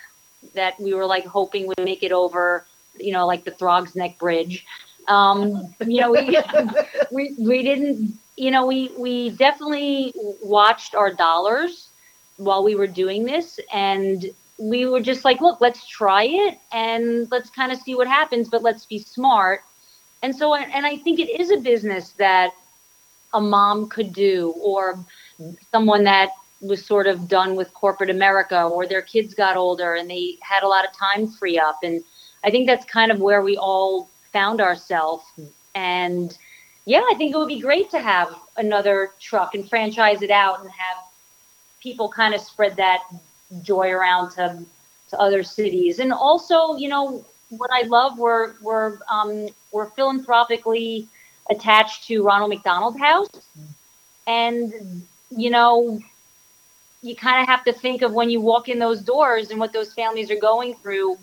[0.54, 2.64] that we were like hoping would make it over,
[2.98, 4.64] you know, like the Throgs Neck Bridge.
[5.08, 6.38] Um, you know, we,
[7.12, 11.88] we, we didn't, you know, we, we definitely watched our dollars
[12.36, 13.60] while we were doing this.
[13.72, 14.24] And
[14.58, 18.48] we were just like, look, let's try it and let's kind of see what happens,
[18.48, 19.62] but let's be smart.
[20.22, 22.52] And so, and I think it is a business that
[23.34, 24.98] a mom could do or
[25.72, 30.08] someone that was sort of done with corporate America or their kids got older and
[30.08, 31.78] they had a lot of time free up.
[31.82, 32.02] And
[32.42, 35.24] I think that's kind of where we all found ourselves.
[35.74, 36.36] And
[36.86, 40.60] yeah, I think it would be great to have another truck and franchise it out
[40.60, 41.04] and have
[41.80, 43.02] people kind of spread that
[43.62, 44.64] joy around to,
[45.10, 45.98] to other cities.
[45.98, 51.08] And also, you know, what I love, we're, we're, um, we're philanthropically
[51.50, 53.28] attached to Ronald McDonald House.
[54.26, 56.00] And you know,
[57.02, 59.72] you kind of have to think of when you walk in those doors and what
[59.72, 61.16] those families are going through.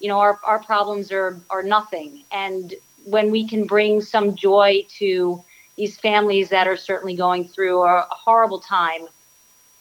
[0.00, 2.24] You know, our, our problems are, are nothing.
[2.32, 2.74] And
[3.04, 5.42] when we can bring some joy to
[5.76, 9.06] these families that are certainly going through a, horrible time,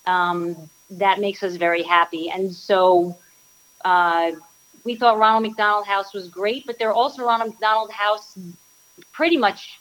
[0.06, 2.30] um, that makes us very happy.
[2.30, 3.17] And so
[3.86, 4.32] uh,
[4.84, 8.38] we thought Ronald McDonald House was great, but they're also Ronald McDonald House
[9.12, 9.80] pretty much,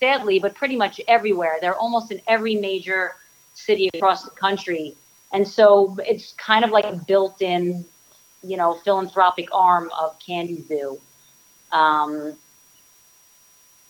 [0.00, 1.58] sadly, but pretty much everywhere.
[1.60, 3.16] They're almost in every major
[3.54, 4.96] city across the country.
[5.32, 7.84] And so it's kind of like a built in,
[8.42, 10.98] you know, philanthropic arm of Candy Zoo.
[11.70, 12.32] Um,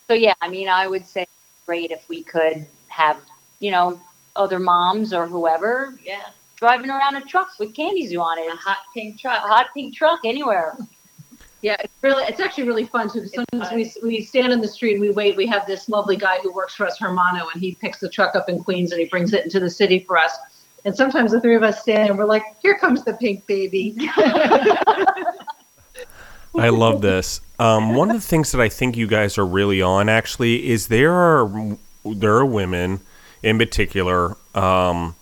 [0.07, 1.25] so, yeah, I mean, I would say
[1.65, 3.17] great if we could have,
[3.59, 3.99] you know,
[4.35, 6.27] other moms or whoever yeah.
[6.55, 8.51] driving around a truck with Candy Zoo on it.
[8.51, 9.43] A hot pink truck.
[9.43, 10.77] A hot pink truck anywhere.
[11.61, 13.27] Yeah, it's really it's actually really fun too.
[13.27, 15.37] Sometimes we we stand in the street and we wait.
[15.37, 18.35] We have this lovely guy who works for us, Hermano, and he picks the truck
[18.35, 20.35] up in Queens and he brings it into the city for us.
[20.85, 23.95] And sometimes the three of us stand and we're like, "Here comes the pink baby."
[26.55, 27.41] I love this.
[27.59, 30.87] Um, one of the things that I think you guys are really on actually is
[30.87, 33.01] there are there are women
[33.43, 35.15] in particular um,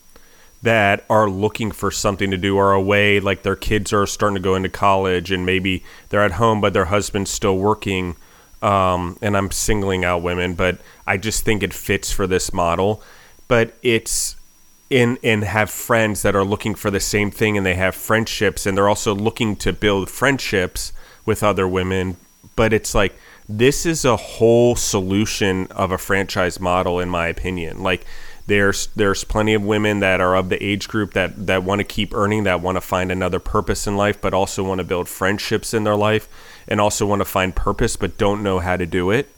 [0.62, 4.41] that are looking for something to do or away, like their kids are starting to
[4.41, 8.15] go into college and maybe they're at home, but their husband's still working.
[8.62, 13.02] Um, and I'm singling out women, but I just think it fits for this model.
[13.48, 14.36] But it's
[14.89, 18.65] in and have friends that are looking for the same thing and they have friendships
[18.65, 20.91] and they're also looking to build friendships
[21.26, 22.17] with other women.
[22.56, 23.15] But it's like
[23.48, 27.82] this is a whole solution of a franchise model, in my opinion.
[27.82, 28.06] Like
[28.50, 31.86] There's there's plenty of women that are of the age group that that want to
[31.86, 35.08] keep earning, that want to find another purpose in life, but also want to build
[35.08, 36.28] friendships in their life,
[36.68, 39.30] and also want to find purpose, but don't know how to do it.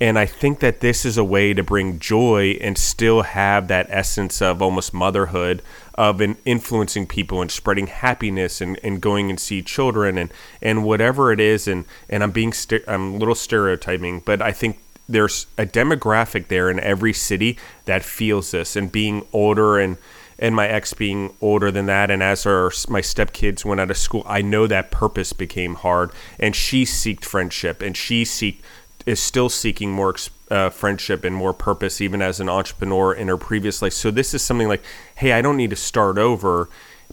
[0.00, 3.86] And I think that this is a way to bring joy and still have that
[3.88, 5.62] essence of almost motherhood,
[5.94, 10.82] of in influencing people and spreading happiness and, and going and see children and, and
[10.82, 11.68] whatever it is.
[11.68, 12.52] And, and I'm being,
[12.88, 14.80] I'm a little stereotyping, but I think
[15.12, 19.96] there's a demographic there in every city that feels this and being older and,
[20.38, 23.96] and my ex being older than that and as our my stepkids went out of
[23.96, 28.62] school i know that purpose became hard and she seeked friendship and she seek
[29.06, 30.14] is still seeking more
[30.50, 33.92] uh, friendship and more purpose, even as an entrepreneur in her previous life.
[33.92, 34.84] So this is something like,
[35.16, 36.68] hey, I don't need to start over,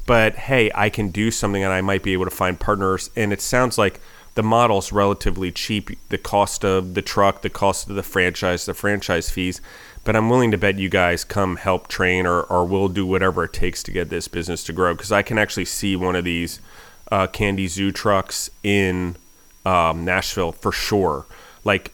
[0.06, 3.10] but hey, I can do something and I might be able to find partners.
[3.16, 4.00] And it sounds like
[4.40, 5.90] the model's relatively cheap.
[6.08, 9.60] The cost of the truck, the cost of the franchise, the franchise fees.
[10.06, 13.44] But I'm willing to bet you guys come help train or, or we'll do whatever
[13.44, 14.94] it takes to get this business to grow.
[14.94, 16.62] Because I can actually see one of these
[17.12, 19.18] uh, Candy Zoo trucks in
[19.66, 21.26] um, Nashville for sure
[21.66, 21.92] like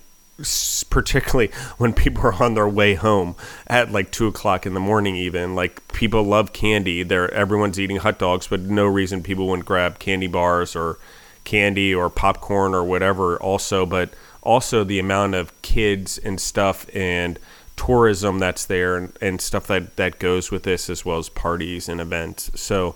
[0.91, 1.47] particularly
[1.79, 5.55] when people are on their way home at like two o'clock in the morning even
[5.55, 9.97] like people love candy they're everyone's eating hot dogs but no reason people wouldn't grab
[9.97, 10.99] candy bars or
[11.45, 14.09] candy or popcorn or whatever also but
[14.41, 17.39] also the amount of kids and stuff and
[17.77, 21.87] tourism that's there and, and stuff that that goes with this as well as parties
[21.87, 22.95] and events so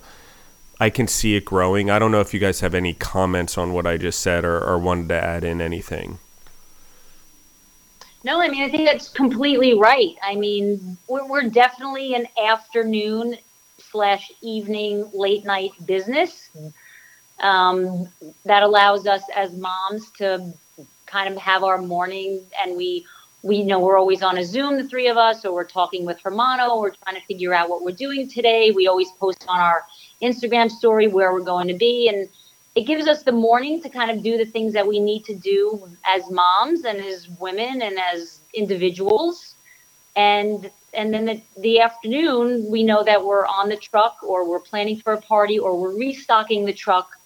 [0.79, 1.89] I can see it growing.
[1.89, 4.63] I don't know if you guys have any comments on what I just said or,
[4.63, 6.19] or wanted to add in anything.
[8.23, 10.15] No, I mean, I think that's completely right.
[10.23, 13.37] I mean, we're, we're definitely an afternoon
[13.77, 16.49] slash evening late night business.
[17.41, 18.09] Um,
[18.45, 20.53] that allows us as moms to
[21.05, 23.05] kind of have our morning and we
[23.41, 26.19] we know we're always on a zoom the three of us or we're talking with
[26.19, 28.71] hermano we're trying to figure out what we're doing today.
[28.71, 29.85] We always post on our
[30.21, 32.27] instagram story where we're going to be and
[32.75, 35.35] it gives us the morning to kind of do the things that we need to
[35.35, 39.55] do as moms and as women and as individuals.
[40.15, 44.61] And and then the, the afternoon we know that we're on the truck or we're
[44.61, 47.18] planning for a party or we're restocking the truck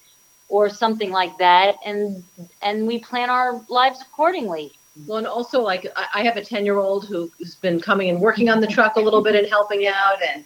[0.49, 2.23] or something like that and
[2.61, 4.71] and we plan our lives accordingly
[5.07, 8.49] well and also like i have a 10 year old who's been coming and working
[8.49, 10.45] on the truck a little bit and helping out and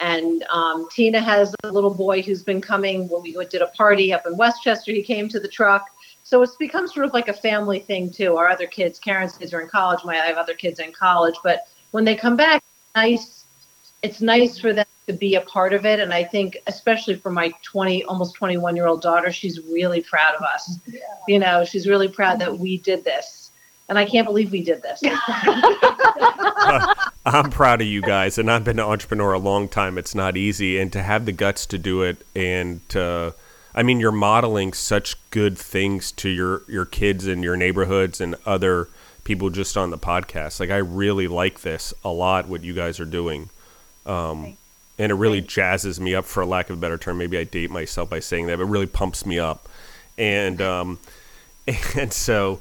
[0.00, 4.12] and um, Tina has a little boy who's been coming when we did a party
[4.12, 4.92] up in Westchester.
[4.92, 5.86] He came to the truck.
[6.22, 8.36] So it's become sort of like a family thing too.
[8.36, 10.00] Our other kids, Karen's kids are in college.
[10.04, 12.62] My I have other kids in college, but when they come back,
[12.94, 13.44] nice.
[14.02, 17.30] It's nice for them to be a part of it, and I think especially for
[17.30, 20.78] my 20, almost 21 year old daughter, she's really proud of us.
[20.86, 21.00] Yeah.
[21.26, 23.48] You know, she's really proud that we did this
[23.88, 25.00] and I can't believe we did this.
[25.04, 26.94] uh,
[27.26, 29.96] I'm proud of you guys, and I've been an entrepreneur a long time.
[29.98, 33.34] It's not easy, and to have the guts to do it, and to,
[33.74, 38.36] I mean, you're modeling such good things to your your kids and your neighborhoods and
[38.44, 38.88] other
[39.24, 40.60] people just on the podcast.
[40.60, 42.46] Like I really like this a lot.
[42.46, 43.50] What you guys are doing.
[44.04, 44.56] Um,
[44.98, 47.18] and it really jazzes me up for lack of a better term.
[47.18, 49.68] Maybe i date myself by saying that but it really pumps me up.
[50.16, 50.98] And um,
[51.96, 52.60] and so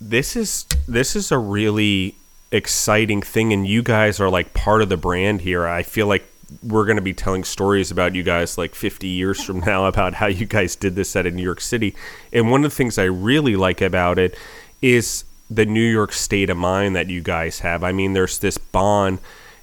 [0.00, 2.16] this is this is a really
[2.50, 5.66] exciting thing and you guys are like part of the brand here.
[5.66, 6.24] I feel like
[6.62, 10.14] we're going to be telling stories about you guys like 50 years from now about
[10.14, 11.94] how you guys did this at in new york city.
[12.32, 14.36] And one of the things i really like about it
[14.80, 17.84] is the new york state of mind that you guys have.
[17.84, 19.18] I mean there's this bond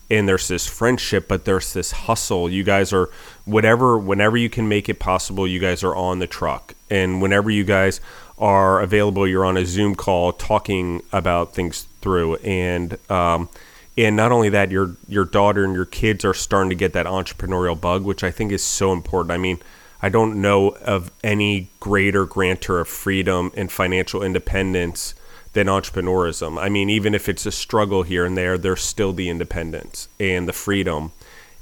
[0.10, 3.10] and there's this friendship but there's this hustle you guys are
[3.46, 7.50] whatever whenever you can make it possible you guys are on the truck and whenever
[7.50, 8.00] you guys
[8.38, 9.28] are available.
[9.28, 13.50] You're on a Zoom call talking about things through, and um,
[13.98, 17.06] and not only that, your your daughter and your kids are starting to get that
[17.06, 19.32] entrepreneurial bug, which I think is so important.
[19.32, 19.60] I mean,
[20.02, 25.16] I don't know of any greater grantor of freedom and financial independence
[25.56, 26.62] than entrepreneurism.
[26.62, 30.50] I mean, even if it's a struggle here and there, there's still the independence and
[30.50, 31.14] the freedom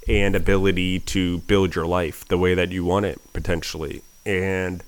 [0.07, 4.01] and ability to build your life the way that you want it potentially.
[4.25, 4.83] And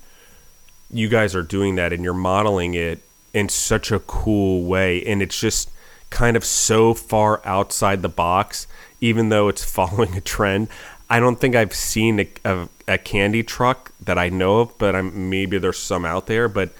[0.90, 3.00] you guys are doing that and you're modeling it
[3.32, 5.70] in such a cool way and it's just
[6.10, 8.66] kind of so far outside the box
[9.00, 10.68] even though it's following a trend
[11.10, 14.94] i don't think i've seen a, a, a candy truck that i know of but
[14.94, 16.70] I'm, maybe there's some out there but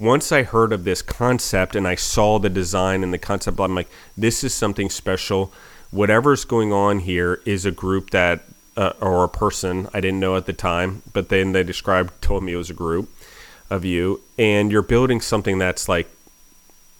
[0.00, 3.74] once i heard of this concept and i saw the design and the concept i'm
[3.74, 5.52] like this is something special
[5.90, 8.40] whatever's going on here is a group that
[8.76, 12.42] uh, or a person i didn't know at the time but then they described told
[12.42, 13.08] me it was a group
[13.68, 16.08] of you and you're building something that's like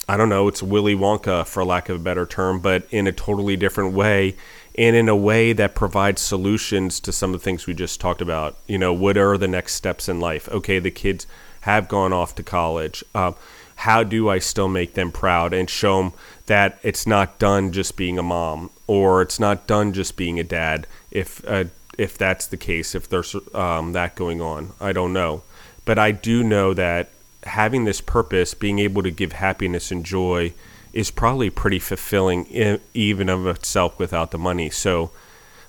[0.08, 3.12] I don't know, it's Willy Wonka for lack of a better term, but in a
[3.12, 4.34] totally different way
[4.76, 8.20] and in a way that provides solutions to some of the things we just talked
[8.20, 8.56] about.
[8.66, 10.48] You know, what are the next steps in life?
[10.48, 11.28] Okay, the kids
[11.60, 13.04] have gone off to college.
[13.14, 13.34] Um,
[13.76, 16.12] how do I still make them proud and show them
[16.46, 20.44] that it's not done just being a mom or it's not done just being a
[20.44, 20.86] dad?
[21.10, 21.64] If uh,
[21.96, 25.42] if that's the case, if there's um, that going on, I don't know,
[25.84, 27.10] but I do know that
[27.44, 30.52] having this purpose, being able to give happiness and joy,
[30.92, 34.70] is probably pretty fulfilling, even of itself, without the money.
[34.70, 35.10] So,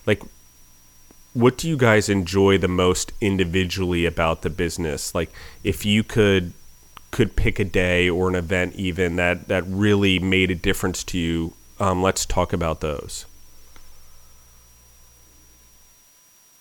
[0.05, 0.21] like,
[1.34, 5.15] what do you guys enjoy the most individually about the business?
[5.15, 5.32] Like,
[5.63, 6.53] if you could
[7.11, 11.17] could pick a day or an event even that that really made a difference to
[11.17, 13.25] you, um, let's talk about those.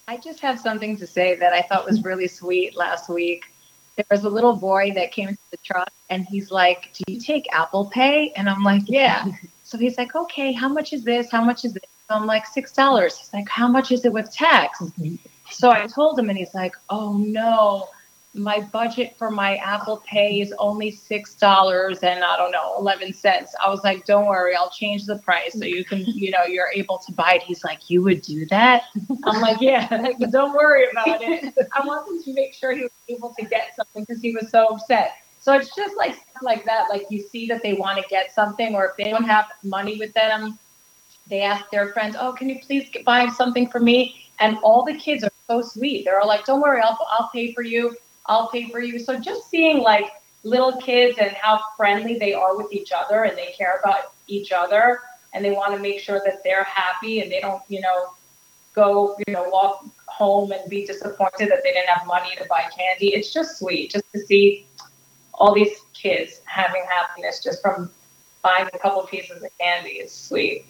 [0.09, 3.45] I just have something to say that I thought was really sweet last week
[3.97, 7.21] there was a little boy that came to the truck and he's like, Do you
[7.21, 8.33] take Apple Pay?
[8.37, 9.27] And I'm like, Yeah.
[9.63, 11.31] So he's like, Okay, how much is this?
[11.31, 11.83] How much is this?
[12.11, 13.19] I'm like, Six dollars.
[13.19, 14.81] He's like, How much is it with tax?
[14.81, 15.17] Mm-hmm.
[15.51, 17.89] So I told him and he's like, Oh no
[18.35, 23.13] my budget for my Apple Pay is only six dollars and I don't know eleven
[23.13, 23.55] cents.
[23.63, 26.71] I was like, don't worry, I'll change the price so you can, you know, you're
[26.73, 27.43] able to buy it.
[27.43, 28.85] He's like, you would do that?
[29.25, 29.89] I'm like, yeah,
[30.31, 31.55] don't worry about it.
[31.73, 34.67] I wanted to make sure he was able to get something because he was so
[34.69, 35.15] upset.
[35.41, 36.89] So it's just like like that.
[36.89, 39.97] Like you see that they want to get something, or if they don't have money
[39.97, 40.59] with them,
[41.31, 44.95] they ask their friends, "Oh, can you please buy something for me?" And all the
[44.95, 46.05] kids are so sweet.
[46.05, 48.99] They're all like, "Don't worry, I'll I'll pay for you." I'll pay for you.
[48.99, 50.07] So just seeing like
[50.45, 54.53] little kids and how friendly they are with each other and they care about each
[54.53, 55.01] other
[55.35, 58.15] and they want to make sure that they're happy and they don't, you know,
[58.73, 62.65] go, you know, walk home and be disappointed that they didn't have money to buy
[62.77, 63.09] candy.
[63.15, 64.67] It's just sweet just to see
[65.35, 67.91] all these kids having happiness just from
[68.43, 69.91] buying a couple pieces of candy.
[69.91, 70.65] It's sweet.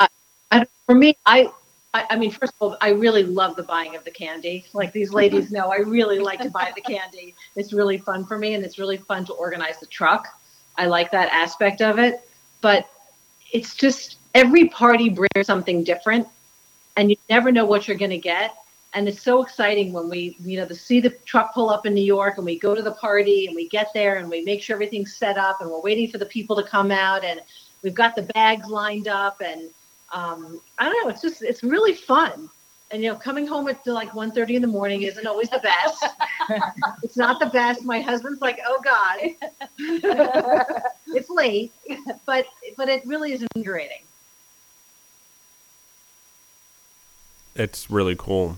[0.00, 1.50] I, for me, I
[1.94, 4.66] I, I, mean, first of all, I really love the buying of the candy.
[4.72, 7.34] Like these ladies know, I really like to buy the candy.
[7.56, 10.28] It's really fun for me, and it's really fun to organize the truck.
[10.76, 12.28] I like that aspect of it.
[12.60, 12.88] But
[13.52, 16.26] it's just every party brings something different,
[16.96, 18.54] and you never know what you're going to get.
[18.94, 21.94] And it's so exciting when we, you know, to see the truck pull up in
[21.94, 24.62] New York, and we go to the party, and we get there, and we make
[24.62, 27.40] sure everything's set up, and we're waiting for the people to come out, and
[27.82, 29.70] we've got the bags lined up, and
[30.12, 31.10] um, I don't know.
[31.10, 32.48] It's just it's really fun.
[32.90, 36.04] And you know, coming home at like 1.30 in the morning isn't always the best.
[37.02, 37.84] it's not the best.
[37.84, 39.18] My husband's like, "Oh God,
[41.08, 41.72] it's late,"
[42.24, 42.46] but
[42.76, 44.00] but it really is invigorating.
[47.54, 48.56] It's really cool.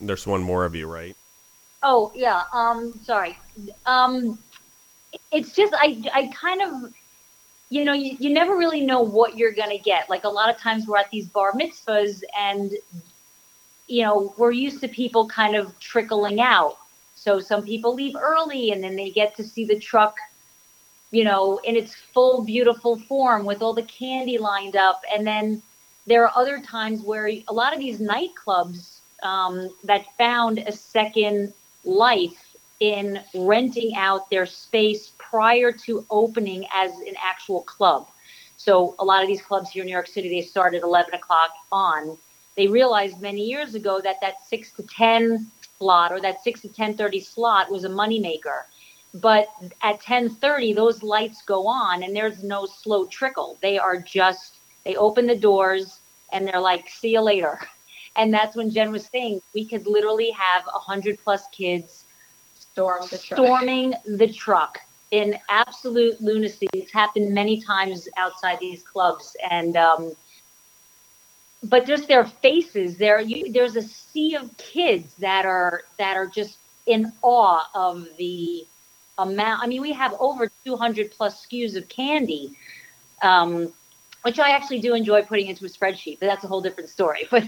[0.00, 1.16] There's one more of you, right?
[1.84, 2.44] Oh yeah.
[2.52, 3.38] Um, sorry.
[3.86, 4.38] Um,
[5.30, 6.92] it's just I I kind of
[7.70, 10.10] you know, you, you never really know what you're going to get.
[10.10, 12.72] Like a lot of times we're at these bar mitzvahs and,
[13.86, 16.78] you know, we're used to people kind of trickling out.
[17.14, 20.16] So some people leave early and then they get to see the truck,
[21.12, 25.02] you know, in its full, beautiful form with all the candy lined up.
[25.14, 25.62] And then
[26.06, 31.52] there are other times where a lot of these nightclubs um, that found a second
[31.84, 38.08] life in renting out their space prior to opening as an actual club.
[38.56, 41.14] So a lot of these clubs here in New York City, they start at 11
[41.14, 42.18] o'clock on.
[42.56, 46.68] They realized many years ago that that 6 to 10 slot or that 6 to
[46.68, 48.64] 10.30 slot was a moneymaker.
[49.14, 49.48] But
[49.82, 53.56] at 10.30, those lights go on and there's no slow trickle.
[53.62, 56.00] They are just, they open the doors
[56.32, 57.58] and they're like, see you later.
[58.16, 62.06] And that's when Jen was saying we could literally have 100 plus kids
[62.58, 63.38] storm the truck.
[63.38, 66.68] storming the truck in absolute lunacy.
[66.72, 70.12] It's happened many times outside these clubs, and um,
[71.64, 76.26] but just their faces, there you, there's a sea of kids that are that are
[76.26, 78.66] just in awe of the
[79.18, 79.62] amount.
[79.62, 82.56] I mean, we have over 200 plus SKUs of candy.
[83.22, 83.72] Um,
[84.22, 87.28] which I actually do enjoy putting into a spreadsheet, but that's a whole different story.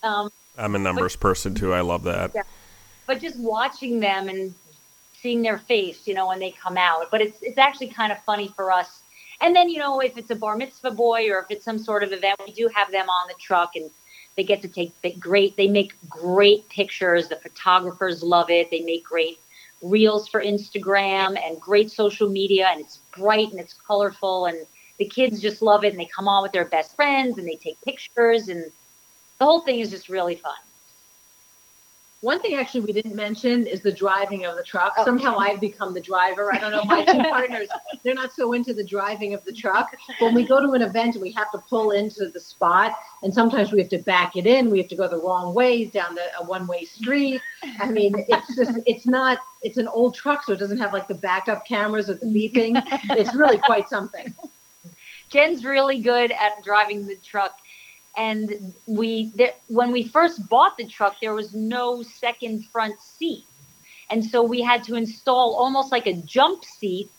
[0.00, 1.72] But um, I'm a numbers but, person too.
[1.72, 2.30] I love that.
[2.34, 2.42] Yeah.
[3.06, 4.54] But just watching them and
[5.20, 7.10] seeing their face, you know, when they come out.
[7.10, 9.02] But it's it's actually kind of funny for us.
[9.40, 12.02] And then, you know, if it's a bar mitzvah boy or if it's some sort
[12.02, 13.90] of event, we do have them on the truck and
[14.36, 17.28] they get to take great they make great pictures.
[17.28, 18.70] The photographers love it.
[18.70, 19.38] They make great
[19.82, 24.66] reels for Instagram and great social media and it's bright and it's colorful and
[24.98, 27.54] the kids just love it and they come on with their best friends and they
[27.54, 28.64] take pictures and
[29.38, 30.54] the whole thing is just really fun.
[32.20, 34.94] One thing actually we didn't mention is the driving of the truck.
[34.98, 35.04] Oh.
[35.04, 36.52] Somehow I've become the driver.
[36.52, 37.68] I don't know, my two partners,
[38.02, 39.94] they're not so into the driving of the truck.
[40.18, 42.92] When we go to an event and we have to pull into the spot,
[43.22, 45.84] and sometimes we have to back it in, we have to go the wrong way
[45.84, 47.40] down the a one-way street.
[47.78, 51.06] I mean, it's just it's not it's an old truck, so it doesn't have like
[51.06, 52.82] the backup cameras or the beeping.
[53.10, 54.34] It's really quite something.
[55.28, 57.58] Jen's really good at driving the truck
[58.18, 59.32] and we
[59.68, 63.44] when we first bought the truck there was no second front seat.
[64.10, 67.10] And so we had to install almost like a jump seat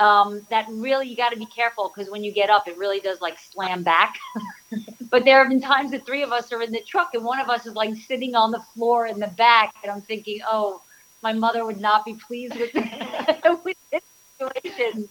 [0.00, 3.00] um, that really you got to be careful because when you get up it really
[3.00, 4.16] does like slam back.
[5.10, 7.38] But there have been times that three of us are in the truck and one
[7.38, 10.80] of us is like sitting on the floor in the back and i'm thinking oh
[11.22, 12.72] my mother would not be pleased with,
[13.64, 14.02] with this
[14.38, 15.08] situation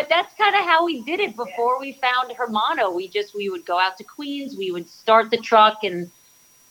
[0.00, 2.90] but that's kind of how we did it before we found Hermano.
[2.90, 6.10] We just we would go out to Queens, we would start the truck, and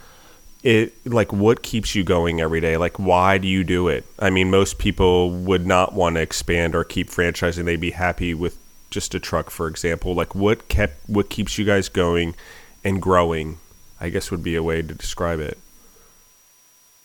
[0.64, 2.76] It like what keeps you going every day?
[2.76, 4.04] Like, why do you do it?
[4.18, 7.66] I mean, most people would not want to expand or keep franchising.
[7.66, 8.58] They'd be happy with
[8.90, 10.16] just a truck, for example.
[10.16, 12.34] Like, what kept what keeps you guys going
[12.82, 13.60] and growing?
[14.00, 15.56] I guess would be a way to describe it.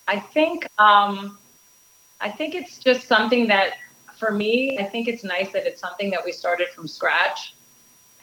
[0.07, 1.37] I think um,
[2.19, 3.73] I think it's just something that
[4.17, 7.55] for me, I think it's nice that it's something that we started from scratch,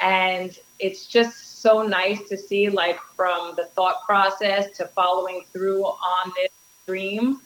[0.01, 5.85] and it's just so nice to see like from the thought process to following through
[5.85, 6.51] on this
[6.87, 7.41] dream,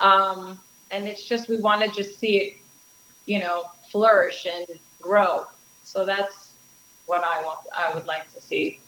[0.00, 0.58] um,
[0.90, 2.56] and it's just we want to just see it,
[3.26, 4.66] you know, flourish and
[5.00, 5.46] grow.
[5.84, 6.52] So that's
[7.06, 7.60] what I want.
[7.76, 8.80] I would like to see.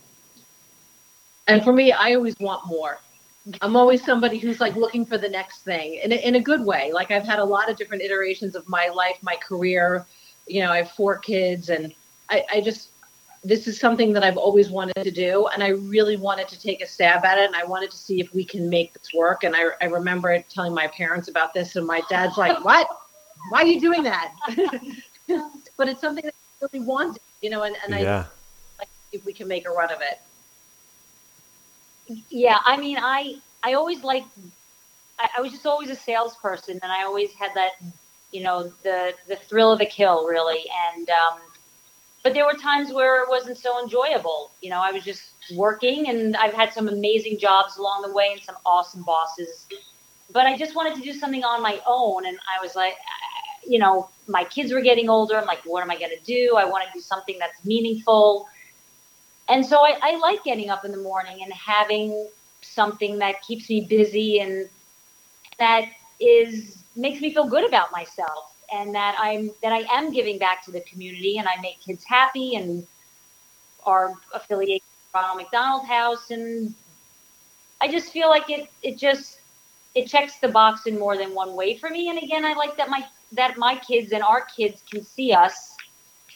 [1.47, 2.99] And for me, I always want more.
[3.61, 6.65] I'm always somebody who's like looking for the next thing in a, in a good
[6.65, 6.91] way.
[6.93, 10.05] Like I've had a lot of different iterations of my life, my career.
[10.47, 11.93] You know, I have four kids, and
[12.29, 12.89] I, I just
[13.43, 16.81] this is something that I've always wanted to do, and I really wanted to take
[16.81, 19.43] a stab at it, and I wanted to see if we can make this work.
[19.43, 22.87] And I, I remember telling my parents about this, and my dad's like, "What?
[23.49, 24.33] Why are you doing that?"
[25.77, 28.25] but it's something that I really wanted, you know, and, and yeah.
[28.79, 30.21] I like if we can make a run of it.
[32.07, 34.27] Yeah, I mean, I I always liked.
[35.19, 37.71] I, I was just always a salesperson, and I always had that,
[38.31, 40.65] you know, the the thrill of the kill, really.
[40.93, 41.39] And um,
[42.23, 44.51] but there were times where it wasn't so enjoyable.
[44.61, 48.29] You know, I was just working, and I've had some amazing jobs along the way,
[48.33, 49.67] and some awesome bosses.
[50.31, 52.95] But I just wanted to do something on my own, and I was like,
[53.67, 55.37] you know, my kids were getting older.
[55.37, 56.55] I'm like, what am I going to do?
[56.57, 58.47] I want to do something that's meaningful
[59.49, 62.27] and so I, I like getting up in the morning and having
[62.61, 64.69] something that keeps me busy and
[65.59, 65.85] that
[66.19, 70.63] is makes me feel good about myself and that I'm that I am giving back
[70.65, 72.85] to the community and I make kids happy and
[73.85, 76.31] are affiliated with Ronald McDonald House.
[76.31, 76.73] And
[77.81, 79.39] I just feel like it it just
[79.95, 82.09] it checks the box in more than one way for me.
[82.09, 85.75] And again I like that my that my kids and our kids can see us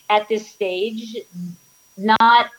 [0.10, 1.18] at this stage
[1.98, 2.52] not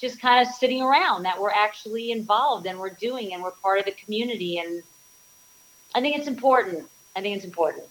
[0.00, 3.78] just kind of sitting around that we're actually involved and we're doing and we're part
[3.78, 4.82] of the community and
[5.94, 6.86] i think it's important.
[7.16, 7.84] I think it's important.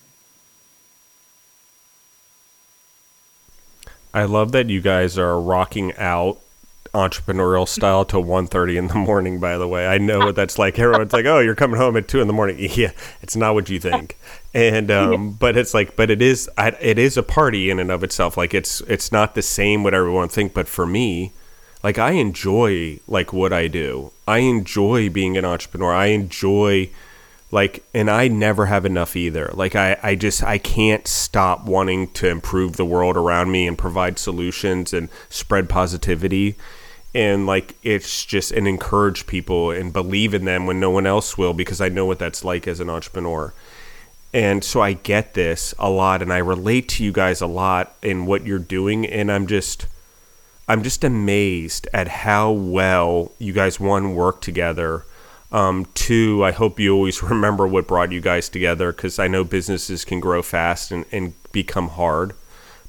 [4.14, 6.40] I love that you guys are rocking out
[6.94, 9.86] entrepreneurial style till 1.30 in the morning by the way.
[9.86, 10.80] I know what that's like.
[10.80, 12.58] Everyone's like oh you're coming home at 2 in the morning.
[12.76, 12.92] Yeah
[13.22, 14.18] it's not what you think.
[14.54, 18.06] And um, but it's like but it is it is a party in and of
[18.06, 18.38] itself.
[18.38, 21.34] Like it's it's not the same what everyone think but for me
[21.86, 24.12] like I enjoy like what I do.
[24.28, 25.94] I enjoy being an entrepreneur.
[25.94, 26.90] I enjoy
[27.52, 29.52] like and I never have enough either.
[29.54, 33.78] Like I I just I can't stop wanting to improve the world around me and
[33.78, 36.56] provide solutions and spread positivity.
[37.14, 41.38] and like it's just and encourage people and believe in them when no one else
[41.38, 43.54] will because I know what that's like as an entrepreneur.
[44.34, 47.94] And so I get this a lot and I relate to you guys a lot
[48.02, 49.86] in what you're doing and I'm just
[50.68, 55.06] I'm just amazed at how well you guys one work together.
[55.52, 59.44] Um, two, I hope you always remember what brought you guys together because I know
[59.44, 62.34] businesses can grow fast and, and become hard.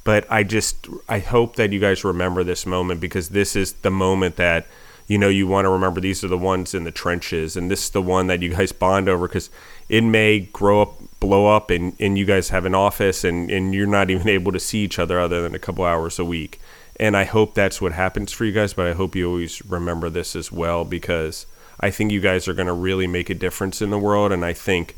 [0.05, 3.91] But I just I hope that you guys remember this moment because this is the
[3.91, 4.67] moment that
[5.09, 6.01] you know you want to remember.
[6.01, 8.71] These are the ones in the trenches, and this is the one that you guys
[8.71, 9.51] bond over because
[9.89, 13.75] it may grow up, blow up, and, and you guys have an office, and, and
[13.75, 16.61] you're not even able to see each other other than a couple hours a week
[16.99, 18.73] and I hope that's what happens for you guys.
[18.73, 21.47] But I hope you always remember this as well because
[21.79, 24.33] I think you guys are going to really make a difference in the world.
[24.33, 24.97] And I think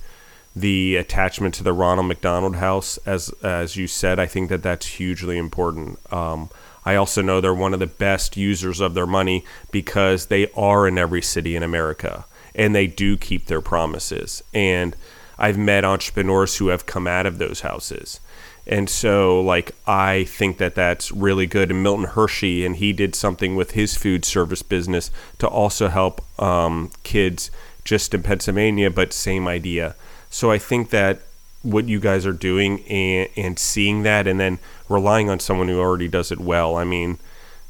[0.54, 4.86] the attachment to the Ronald McDonald House, as as you said, I think that that's
[4.86, 5.98] hugely important.
[6.12, 6.50] Um,
[6.84, 10.88] I also know they're one of the best users of their money because they are
[10.88, 12.24] in every city in America
[12.54, 14.42] and they do keep their promises.
[14.54, 14.96] And
[15.38, 18.20] I've met entrepreneurs who have come out of those houses
[18.68, 21.70] and so, like, I think that that's really good.
[21.70, 26.22] And Milton Hershey, and he did something with his food service business to also help
[26.38, 27.50] um, kids
[27.84, 29.96] just in Pennsylvania, but same idea.
[30.28, 31.20] So I think that
[31.62, 34.58] what you guys are doing and, and seeing that, and then
[34.90, 36.76] relying on someone who already does it well.
[36.76, 37.18] I mean,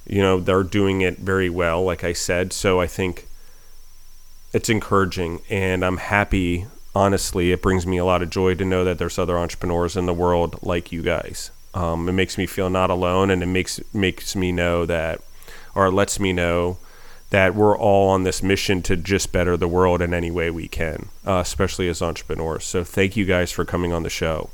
[0.05, 2.53] you know, they're doing it very well, like I said.
[2.53, 3.29] So I think
[4.53, 6.67] it's encouraging, and I'm happy
[6.99, 10.07] honestly, it brings me a lot of joy to know that there's other entrepreneurs in
[10.07, 11.53] the world like you guys.
[11.73, 15.21] Um, it makes me feel not alone, and it makes makes me know that,
[15.77, 16.79] or it lets me know
[17.31, 20.67] that we're all on this mission to just better the world in any way we
[20.67, 22.65] can, uh, especially as entrepreneurs.
[22.65, 24.51] So thank you guys for coming on the show.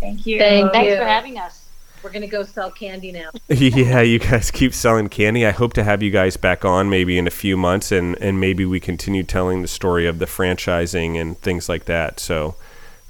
[0.00, 0.38] Thank you.
[0.38, 0.96] Thank Thanks you.
[0.96, 1.63] for having us.
[2.04, 3.30] We're gonna go sell candy now.
[3.48, 5.46] yeah, you guys keep selling candy.
[5.46, 8.38] I hope to have you guys back on maybe in a few months, and and
[8.38, 12.20] maybe we continue telling the story of the franchising and things like that.
[12.20, 12.56] So.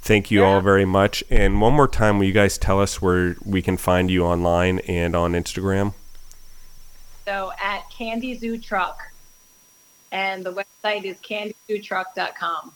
[0.01, 0.49] Thank you yeah.
[0.49, 1.25] all very much.
[1.31, 4.81] And one more time, will you guys tell us where we can find you online
[4.81, 5.95] and on Instagram?
[7.25, 9.01] So at Candy Zoo Truck,
[10.13, 12.75] and the website is candyzootruck.com.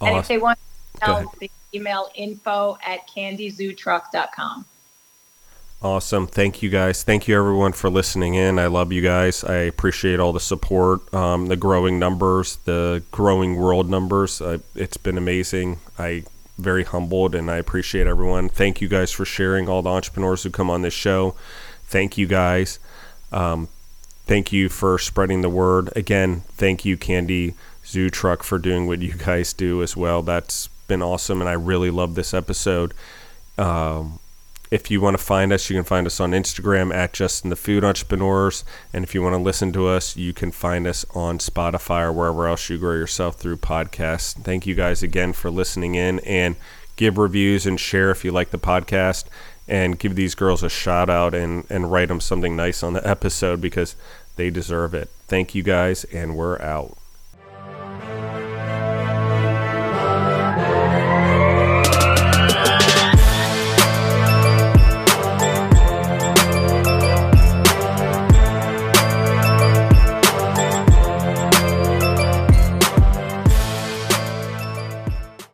[0.00, 0.08] Awesome.
[0.08, 0.58] And if they want
[1.02, 1.32] to know,
[1.74, 4.64] email info at candyzootruck.com.
[5.80, 6.26] Awesome.
[6.26, 7.04] Thank you guys.
[7.04, 8.58] Thank you everyone for listening in.
[8.58, 9.44] I love you guys.
[9.44, 14.40] I appreciate all the support, um, the growing numbers, the growing world numbers.
[14.40, 15.78] Uh, it's been amazing.
[15.96, 16.24] I
[16.58, 18.48] very humbled and I appreciate everyone.
[18.48, 21.36] Thank you guys for sharing all the entrepreneurs who come on this show.
[21.84, 22.80] Thank you guys.
[23.30, 23.68] Um,
[24.26, 25.90] thank you for spreading the word.
[25.94, 27.54] Again, thank you, Candy
[27.86, 30.22] Zoo Truck, for doing what you guys do as well.
[30.22, 32.94] That's been awesome, and I really love this episode.
[33.56, 34.18] Um,
[34.70, 37.56] if you want to find us, you can find us on Instagram at Justin the
[37.56, 38.64] Food Entrepreneurs.
[38.92, 42.12] And if you want to listen to us, you can find us on Spotify or
[42.12, 44.34] wherever else you grow yourself through podcasts.
[44.34, 46.56] Thank you guys again for listening in and
[46.96, 49.24] give reviews and share if you like the podcast
[49.66, 53.08] and give these girls a shout out and, and write them something nice on the
[53.08, 53.96] episode because
[54.36, 55.08] they deserve it.
[55.28, 56.96] Thank you guys, and we're out.